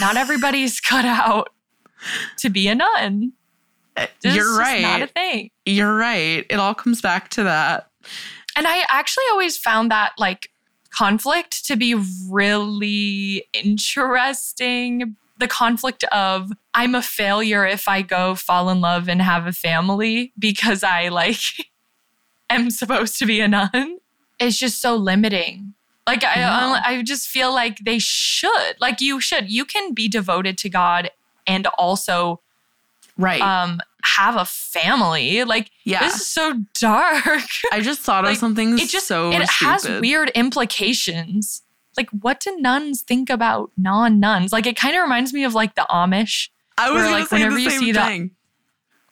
[0.00, 1.48] not everybody's cut out
[2.38, 3.32] to be a nun.
[3.96, 4.82] This You're just right.
[4.82, 5.50] not a thing.
[5.64, 6.44] You're right.
[6.48, 7.90] It all comes back to that.
[8.56, 10.50] And I actually always found that like
[10.90, 11.94] conflict to be
[12.30, 15.16] really interesting.
[15.38, 19.52] The conflict of I'm a failure if I go fall in love and have a
[19.52, 21.40] family because I like
[22.50, 23.98] am supposed to be a nun.
[24.38, 25.74] It's just so limiting.
[26.06, 26.80] Like I, Yeah.
[26.84, 28.74] I just feel like they should.
[28.80, 29.50] Like you should.
[29.50, 31.10] You can be devoted to God
[31.46, 32.40] and also
[33.16, 33.40] Right.
[33.40, 35.44] um have a family.
[35.44, 36.00] Like yeah.
[36.00, 37.44] this is so dark.
[37.72, 41.62] I just thought like, of something it just so it has weird implications.
[41.96, 44.52] Like what do nuns think about non-nuns?
[44.52, 46.50] Like it kind of reminds me of like the Amish.
[46.78, 48.30] I was where, like, whenever the you see the-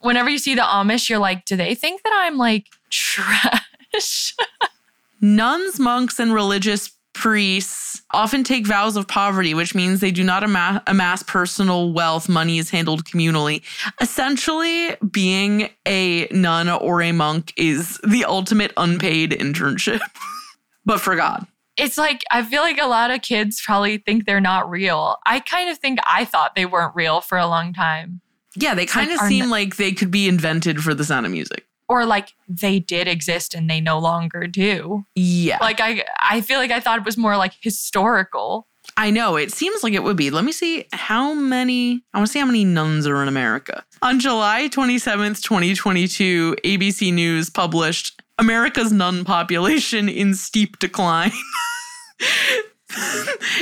[0.00, 4.36] Whenever you see the Amish, you're like, do they think that I'm like trash?
[5.22, 10.42] Nuns, monks, and religious priests often take vows of poverty, which means they do not
[10.44, 12.28] ama- amass personal wealth.
[12.28, 13.62] Money is handled communally.
[14.00, 20.00] Essentially, being a nun or a monk is the ultimate unpaid internship,
[20.84, 21.46] but for God.
[21.76, 25.16] it's like I feel like a lot of kids probably think they're not real.
[25.26, 28.20] I kind of think I thought they weren't real for a long time.
[28.56, 31.32] Yeah, they kind of seem n- like they could be invented for the sound of
[31.32, 31.66] music.
[31.94, 35.04] Or like they did exist and they no longer do.
[35.14, 35.58] Yeah.
[35.60, 38.66] Like I I feel like I thought it was more like historical.
[38.96, 39.36] I know.
[39.36, 40.30] It seems like it would be.
[40.30, 42.02] Let me see how many.
[42.12, 43.84] I want to see how many nuns are in America.
[44.02, 51.30] On July 27th, 2022, ABC News published America's nun population in steep decline.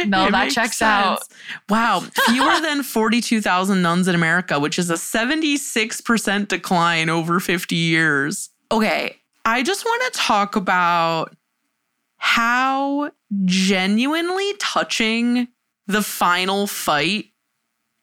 [0.06, 0.82] No, It that checks sense.
[0.82, 1.20] out.
[1.68, 2.00] Wow.
[2.26, 8.50] Fewer than 42,000 nuns in America, which is a 76% decline over 50 years.
[8.70, 9.16] Okay.
[9.44, 11.34] I just want to talk about
[12.16, 13.10] how
[13.44, 15.48] genuinely touching
[15.86, 17.26] the final fight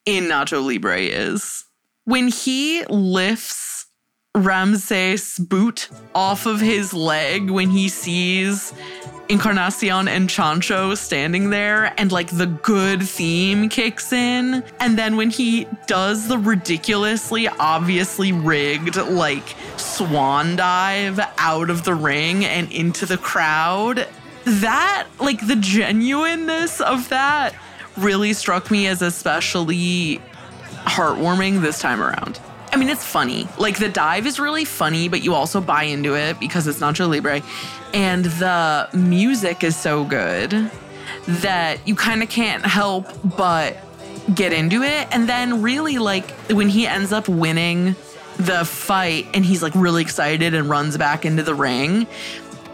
[0.06, 1.66] in Nacho Libre is.
[2.06, 3.86] When he lifts
[4.36, 8.74] Ramses' boot off of his leg when he sees
[9.30, 14.64] Encarnacion and Chancho standing there, and like the good theme kicks in.
[14.80, 21.94] And then when he does the ridiculously, obviously rigged, like swan dive out of the
[21.94, 24.08] ring and into the crowd,
[24.46, 27.54] that, like the genuineness of that,
[27.98, 30.20] really struck me as especially
[30.86, 32.40] heartwarming this time around.
[32.72, 33.48] I mean, it's funny.
[33.58, 37.10] Like the dive is really funny, but you also buy into it because it's Nacho
[37.10, 37.42] Libre.
[37.94, 40.72] And the music is so good
[41.28, 43.08] that you kind of can't help
[43.38, 43.78] but
[44.36, 45.08] get into it.
[45.12, 47.96] And then, really, like when he ends up winning
[48.38, 52.08] the fight and he's like really excited and runs back into the ring,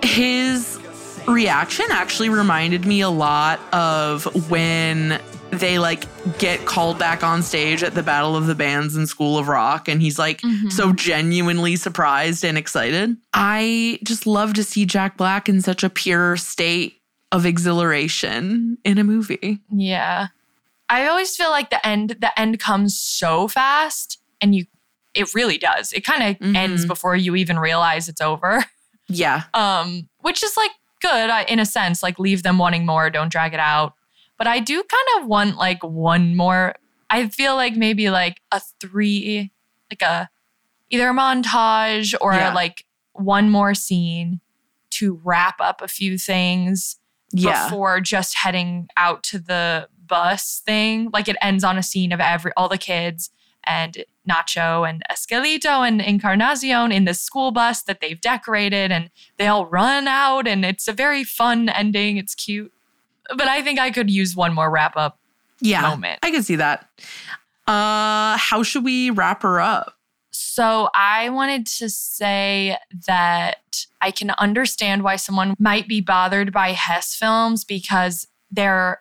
[0.03, 0.79] his
[1.27, 5.19] reaction actually reminded me a lot of when
[5.59, 6.05] they like
[6.37, 9.87] get called back on stage at the Battle of the Bands in School of Rock
[9.87, 13.15] and he's like so genuinely surprised and excited.
[13.33, 17.01] I just love to see Jack Black in such a pure state
[17.31, 19.59] of exhilaration in a movie.
[19.71, 20.27] Yeah.
[20.89, 24.65] I always feel like the end the end comes so fast and you
[25.13, 25.93] it really does.
[25.93, 26.55] It kind of Mhm.
[26.55, 28.63] ends before you even realize it's over.
[29.07, 29.43] Yeah.
[29.53, 33.53] Um which is like good in a sense like leave them wanting more, don't drag
[33.53, 33.93] it out.
[34.37, 36.75] But I do kind of want like one more
[37.09, 39.51] I feel like maybe like a 3
[39.91, 40.29] like a
[40.89, 42.53] either a montage or Yeah.
[42.53, 44.41] like one more scene
[44.91, 46.97] to wrap up a few things
[47.31, 47.65] Yeah.
[47.65, 51.09] before just heading out to the bus thing.
[51.13, 53.29] Like it ends on a scene of every all the kids
[53.63, 59.47] and Nacho and Esqueleto and Encarnacion in this school bus that they've decorated and they
[59.47, 62.17] all run out and it's a very fun ending.
[62.17, 62.71] It's cute.
[63.29, 65.17] But I think I could use one more wrap up.
[65.61, 65.81] yeah.
[65.81, 66.19] moment.
[66.23, 66.87] I can see that.
[67.67, 69.93] Uh, how should we wrap her up?
[70.31, 76.69] So I wanted to say that I can understand why someone might be bothered by
[76.73, 78.99] Hess films because they're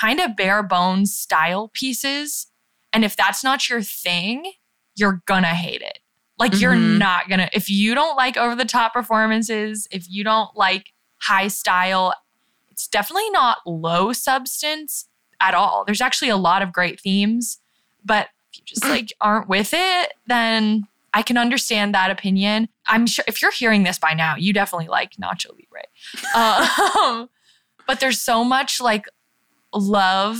[0.00, 2.46] kind of bare bones style pieces.
[2.92, 4.52] And if that's not your thing,
[4.94, 5.98] you're gonna hate it.
[6.38, 6.98] Like you're Mhm.
[6.98, 11.48] not gonna, if you don't like over the top performances, if you don't like high
[11.48, 12.14] style,
[12.72, 15.06] it's definitely not low substance
[15.40, 15.84] at all.
[15.84, 17.58] There's actually a lot of great themes,
[18.04, 22.68] but if you just like aren't with it, then I can understand that opinion.
[22.86, 25.82] I'm sure if you're hearing this by now, you definitely like Nacho Libre.
[26.34, 27.28] Um,
[27.86, 29.06] but there's so much like
[29.74, 30.38] love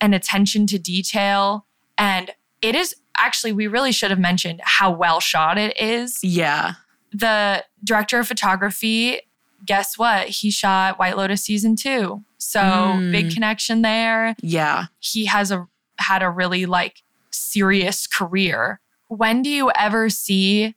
[0.00, 1.66] and attention to detail.
[1.98, 2.30] And
[2.62, 6.20] it is actually, we really should have mentioned how well shot it is.
[6.22, 6.74] Yeah.
[7.12, 9.20] The director of photography,
[9.64, 10.28] guess what?
[10.28, 12.22] He shot White Lotus season two.
[12.38, 13.12] So Mm.
[13.12, 14.86] big connection there Yeah.
[15.00, 15.66] he has a
[15.98, 18.80] had a really like serious career.
[19.08, 20.74] When do you ever see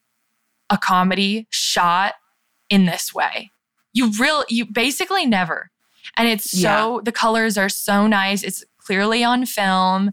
[0.69, 2.15] a comedy shot
[2.69, 3.51] in this way?
[3.93, 5.71] You real you basically never.
[6.15, 8.43] And it's so the colors are so nice.
[8.43, 10.11] It's clearly on film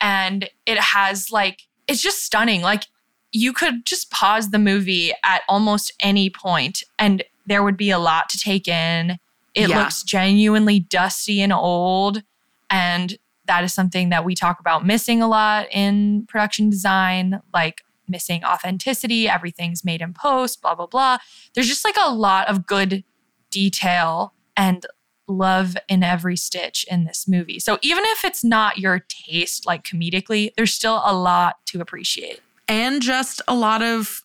[0.00, 2.62] and it has like it's just stunning.
[2.62, 2.84] Like
[3.32, 7.98] you could just pause the movie at almost any point and there would be a
[7.98, 9.18] lot to take in.
[9.54, 9.80] It Yeah.
[9.80, 12.22] looks genuinely dusty and old
[12.70, 17.82] and that is something that we talk about missing a lot in production design, like
[18.08, 19.28] missing authenticity.
[19.28, 21.18] Everything's made in post, blah, blah, blah.
[21.54, 23.02] There's just like a lot of good
[23.50, 24.86] detail and
[25.26, 27.58] love in every stitch in this movie.
[27.58, 32.40] So even if it's not your taste, like comedically, there's still a lot to appreciate.
[32.68, 34.22] And just a lot of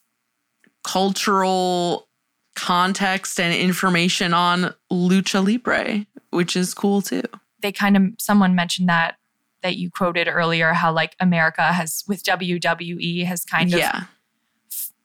[0.83, 2.06] cultural
[2.57, 7.23] context and information on Lucha Libre, which is cool too.
[7.61, 9.15] They kind of, someone mentioned that.
[9.63, 14.03] That you quoted earlier, how like America has with WWE has kind of yeah.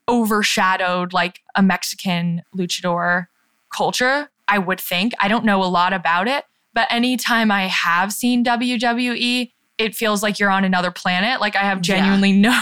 [0.09, 3.27] overshadowed like a Mexican luchador
[3.75, 5.15] culture, I would think.
[5.19, 6.45] I don't know a lot about it,
[6.75, 11.41] but anytime I have seen WWE, it feels like you're on another planet.
[11.41, 11.97] Like I have Yeah.
[11.97, 12.61] genuinely no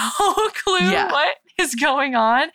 [0.65, 1.11] clue Yeah.
[1.11, 2.49] what is going on.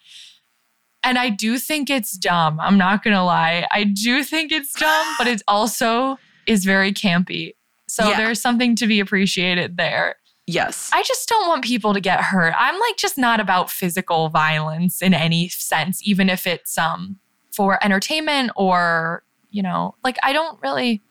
[1.06, 2.60] And I do think it's dumb.
[2.60, 3.68] I'm not going to lie.
[3.72, 7.53] I do think it's dumb, but it also is very campy.
[7.88, 8.18] So Yeah.
[8.18, 10.16] there's something to be appreciated there.
[10.47, 10.89] Yes.
[10.93, 12.53] I just don't want people to get hurt.
[12.58, 17.18] I'm like just not about physical violence in any sense, even if it's um
[17.53, 21.01] for entertainment or, you know, like I don't really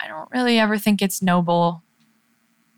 [0.00, 1.82] I don't really ever think it's noble.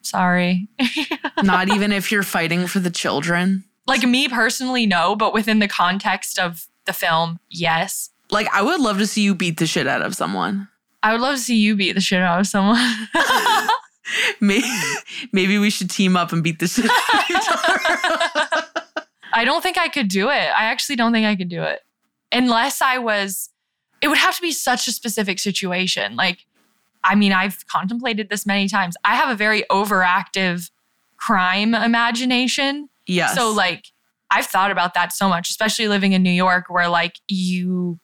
[0.03, 0.69] Sorry.
[1.43, 3.65] Not even if you're fighting for the children.
[3.87, 8.11] Like me personally, no, but within the context of the film, yes.
[8.31, 10.69] Like, I would love to see you beat the shit out of someone.
[11.03, 12.79] I would love to see you beat the shit out of someone.
[14.41, 14.69] Maybe,
[15.33, 19.07] maybe we should team up and beat the shit out of each other.
[19.33, 20.49] I don't think I could do it.
[20.57, 21.81] I actually don't think I could do it.
[22.33, 23.51] Unless I was,
[24.01, 26.17] it would have to be such a specific situation.
[26.17, 26.47] Like,
[27.05, 28.97] I mean, I've contemplated this many times.
[29.05, 30.71] I have a very overactive
[31.17, 32.89] crime imagination.
[33.07, 33.35] Yes.
[33.35, 33.87] So, like,
[34.31, 37.99] I've thought about that so much, especially living in New York, where like you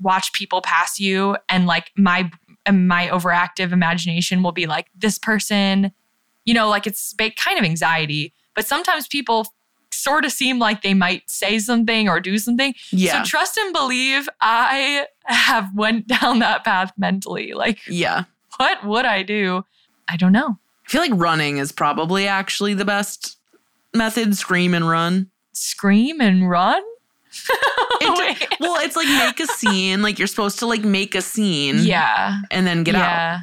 [0.00, 2.30] watch people pass you, and like my
[2.66, 5.92] and my overactive imagination will be like this person,
[6.44, 8.32] you know, like it's kind of anxiety.
[8.54, 9.46] But sometimes people
[9.90, 12.74] sort of seem like they might say something or do something.
[12.90, 13.22] yeah.
[13.22, 14.28] So trust and believe.
[14.40, 17.52] I have went down that path mentally.
[17.54, 18.24] Like, yeah.
[18.58, 19.64] what would I do?
[20.08, 20.58] I don't know.
[20.86, 23.37] I feel like running is probably actually the best
[23.94, 24.36] method.
[24.36, 25.30] Scream and run.
[25.52, 26.82] Scream and run.
[28.00, 30.02] It- well, it's like make a scene.
[30.02, 31.78] Like you're supposed to like make a scene.
[31.78, 32.40] Yeah.
[32.50, 33.00] And then get out.
[33.00, 33.40] yeah.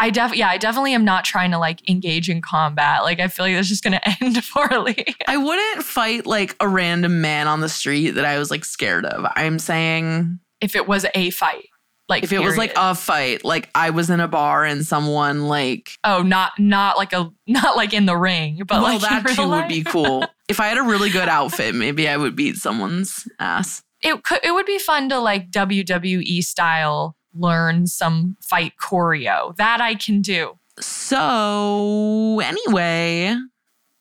[0.00, 3.02] I def yeah, I definitely am not trying to like engage in combat.
[3.02, 5.04] Like I feel like that's just gonna end poorly.
[5.26, 9.04] I wouldn't fight like a random man on the street that I was like scared
[9.04, 9.26] of.
[9.34, 11.66] I'm saying if it was a fight.
[12.08, 15.46] Like if it was like a fight, like I was in a bar and someone
[15.46, 19.26] like oh, not not like a not like in the ring, but well like that
[19.26, 20.24] too real would be cool.
[20.48, 23.82] if I had a really good outfit, maybe I would beat someone's ass.
[24.02, 29.54] It could it would be fun to like WWE style learn some fight choreo.
[29.56, 30.58] That I can do.
[30.80, 33.36] So anyway,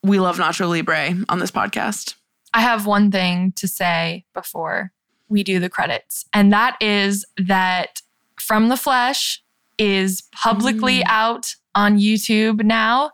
[0.04, 2.16] we love Nacho Libre on this podcast.
[2.54, 4.94] I have one thing to say before
[5.30, 8.02] we do the credits, and that is that
[8.40, 9.44] From the Flesh
[9.78, 13.12] is publicly out on YouTube now.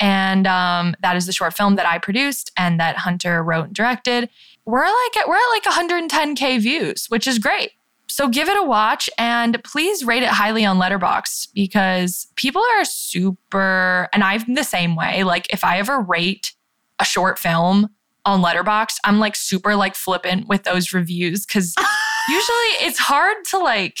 [0.00, 3.74] And um, that is the short film that I produced and that Hunter wrote and
[3.74, 4.28] directed.
[4.64, 7.70] We're like at, we're at like 110k views, which is great.
[8.08, 12.84] So give it a watch and please rate it highly on Letterboxd because people are
[12.84, 15.22] super, and I'm the same way.
[15.22, 16.52] Like if I ever rate
[16.98, 17.88] a short film
[18.24, 21.74] on Letterboxd, I'm like super like flippant with those reviews because
[22.28, 23.98] usually it's hard to like,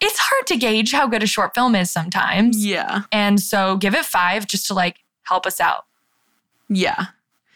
[0.00, 2.64] it's hard to gauge how good a short film is sometimes.
[2.64, 3.02] Yeah.
[3.10, 5.86] And so give it five just to like help us out.
[6.68, 7.06] Yeah.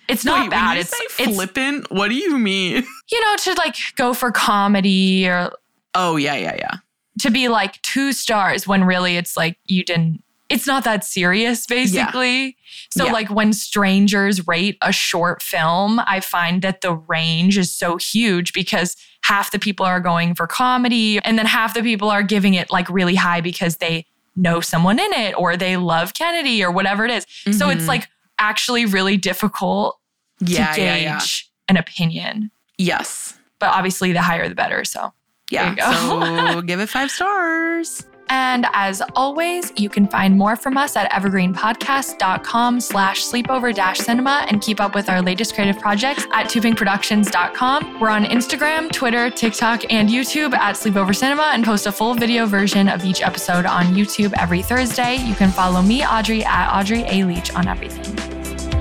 [0.09, 0.79] It's not Wait, bad.
[0.79, 2.85] It's, say it's flippant, what do you mean?
[3.13, 5.51] you know to like go for comedy or
[5.95, 6.75] Oh, yeah, yeah, yeah.
[7.21, 11.67] to be like two stars when really it's like you didn't it's not that serious
[11.67, 12.51] basically Yeah.
[12.91, 13.13] so Yeah.
[13.13, 18.53] like when strangers rate a short film i find that the range is so huge
[18.53, 22.55] because half the people are going for comedy and then half the people are giving
[22.55, 26.71] it like really high because they know someone in it or they love kennedy or
[26.71, 27.27] whatever it is
[27.59, 27.89] so it's Mhm.
[27.89, 29.99] like actually really difficult
[30.41, 33.37] Yeah, to gauge an opinion Yes.
[33.59, 35.13] but obviously the higher the better so
[35.51, 35.75] Yeah.
[36.09, 38.05] So give it five stars.
[38.31, 44.47] And as always, you can find more from us at evergreenpodcast.com slash sleepover dash cinema
[44.49, 48.01] and keep up with our latest creative projects at toopinkproductions.com.
[48.01, 52.47] We're on Instagram, Twitter, TikTok, and YouTube at Sleepover Cinema and post a full video
[52.47, 55.17] version of each episode on YouTube every Thursday.
[55.17, 57.25] You can follow me, Audrey, at Audrey A.
[57.25, 58.38] Leach on everything.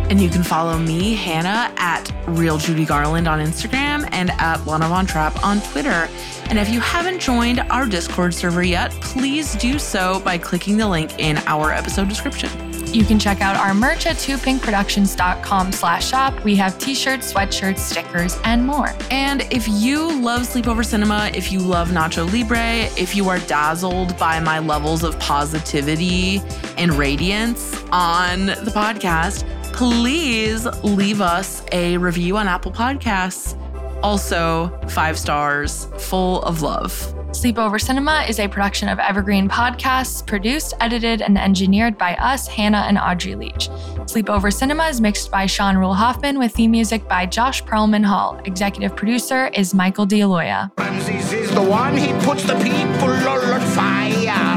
[0.10, 4.88] And you can follow me, Hannah, at Real Judy Garland on Instagram and at Lana
[4.88, 6.08] Von Trapp on Twitter.
[6.49, 10.88] And if you haven't joined our Discord server yet, please do so by clicking the
[10.88, 12.49] link in our episode description.
[12.93, 16.41] You can check out our merch at toopinkproductions.com slash shop.
[16.45, 18.95] We have t-shirts, sweatshirts, stickers, and more.
[19.12, 24.18] And if you love Sleepover Cinema, if you love Nacho Libre, if you are dazzled
[24.18, 26.41] by my levels of positivity
[26.78, 29.43] and radiance on the podcast,
[29.78, 33.55] please leave us a review on Apple Podcasts.
[34.01, 36.91] Also, five stars, full of love.
[37.30, 42.86] Sleepover Cinema is a production of Evergreen Podcasts, produced, edited, and engineered by us, Hannah
[42.88, 43.69] and Audrey Leach.
[44.07, 48.41] Sleepover Cinema is mixed by Sean Rule Hoffman with theme music by Josh Perlman Hall.
[48.45, 50.71] Executive producer is Michael D'Aloia.
[50.80, 54.57] Ramses is the one, he puts the people on fire.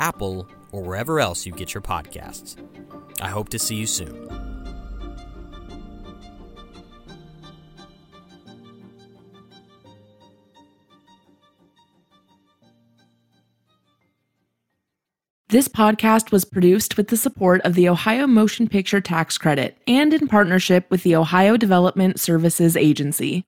[0.00, 2.56] Apple, or wherever else you get your podcasts.
[3.20, 4.28] I hope to see you soon.
[15.50, 20.14] This podcast was produced with the support of the Ohio Motion Picture Tax Credit and
[20.14, 23.44] in partnership with the Ohio Development Services Agency.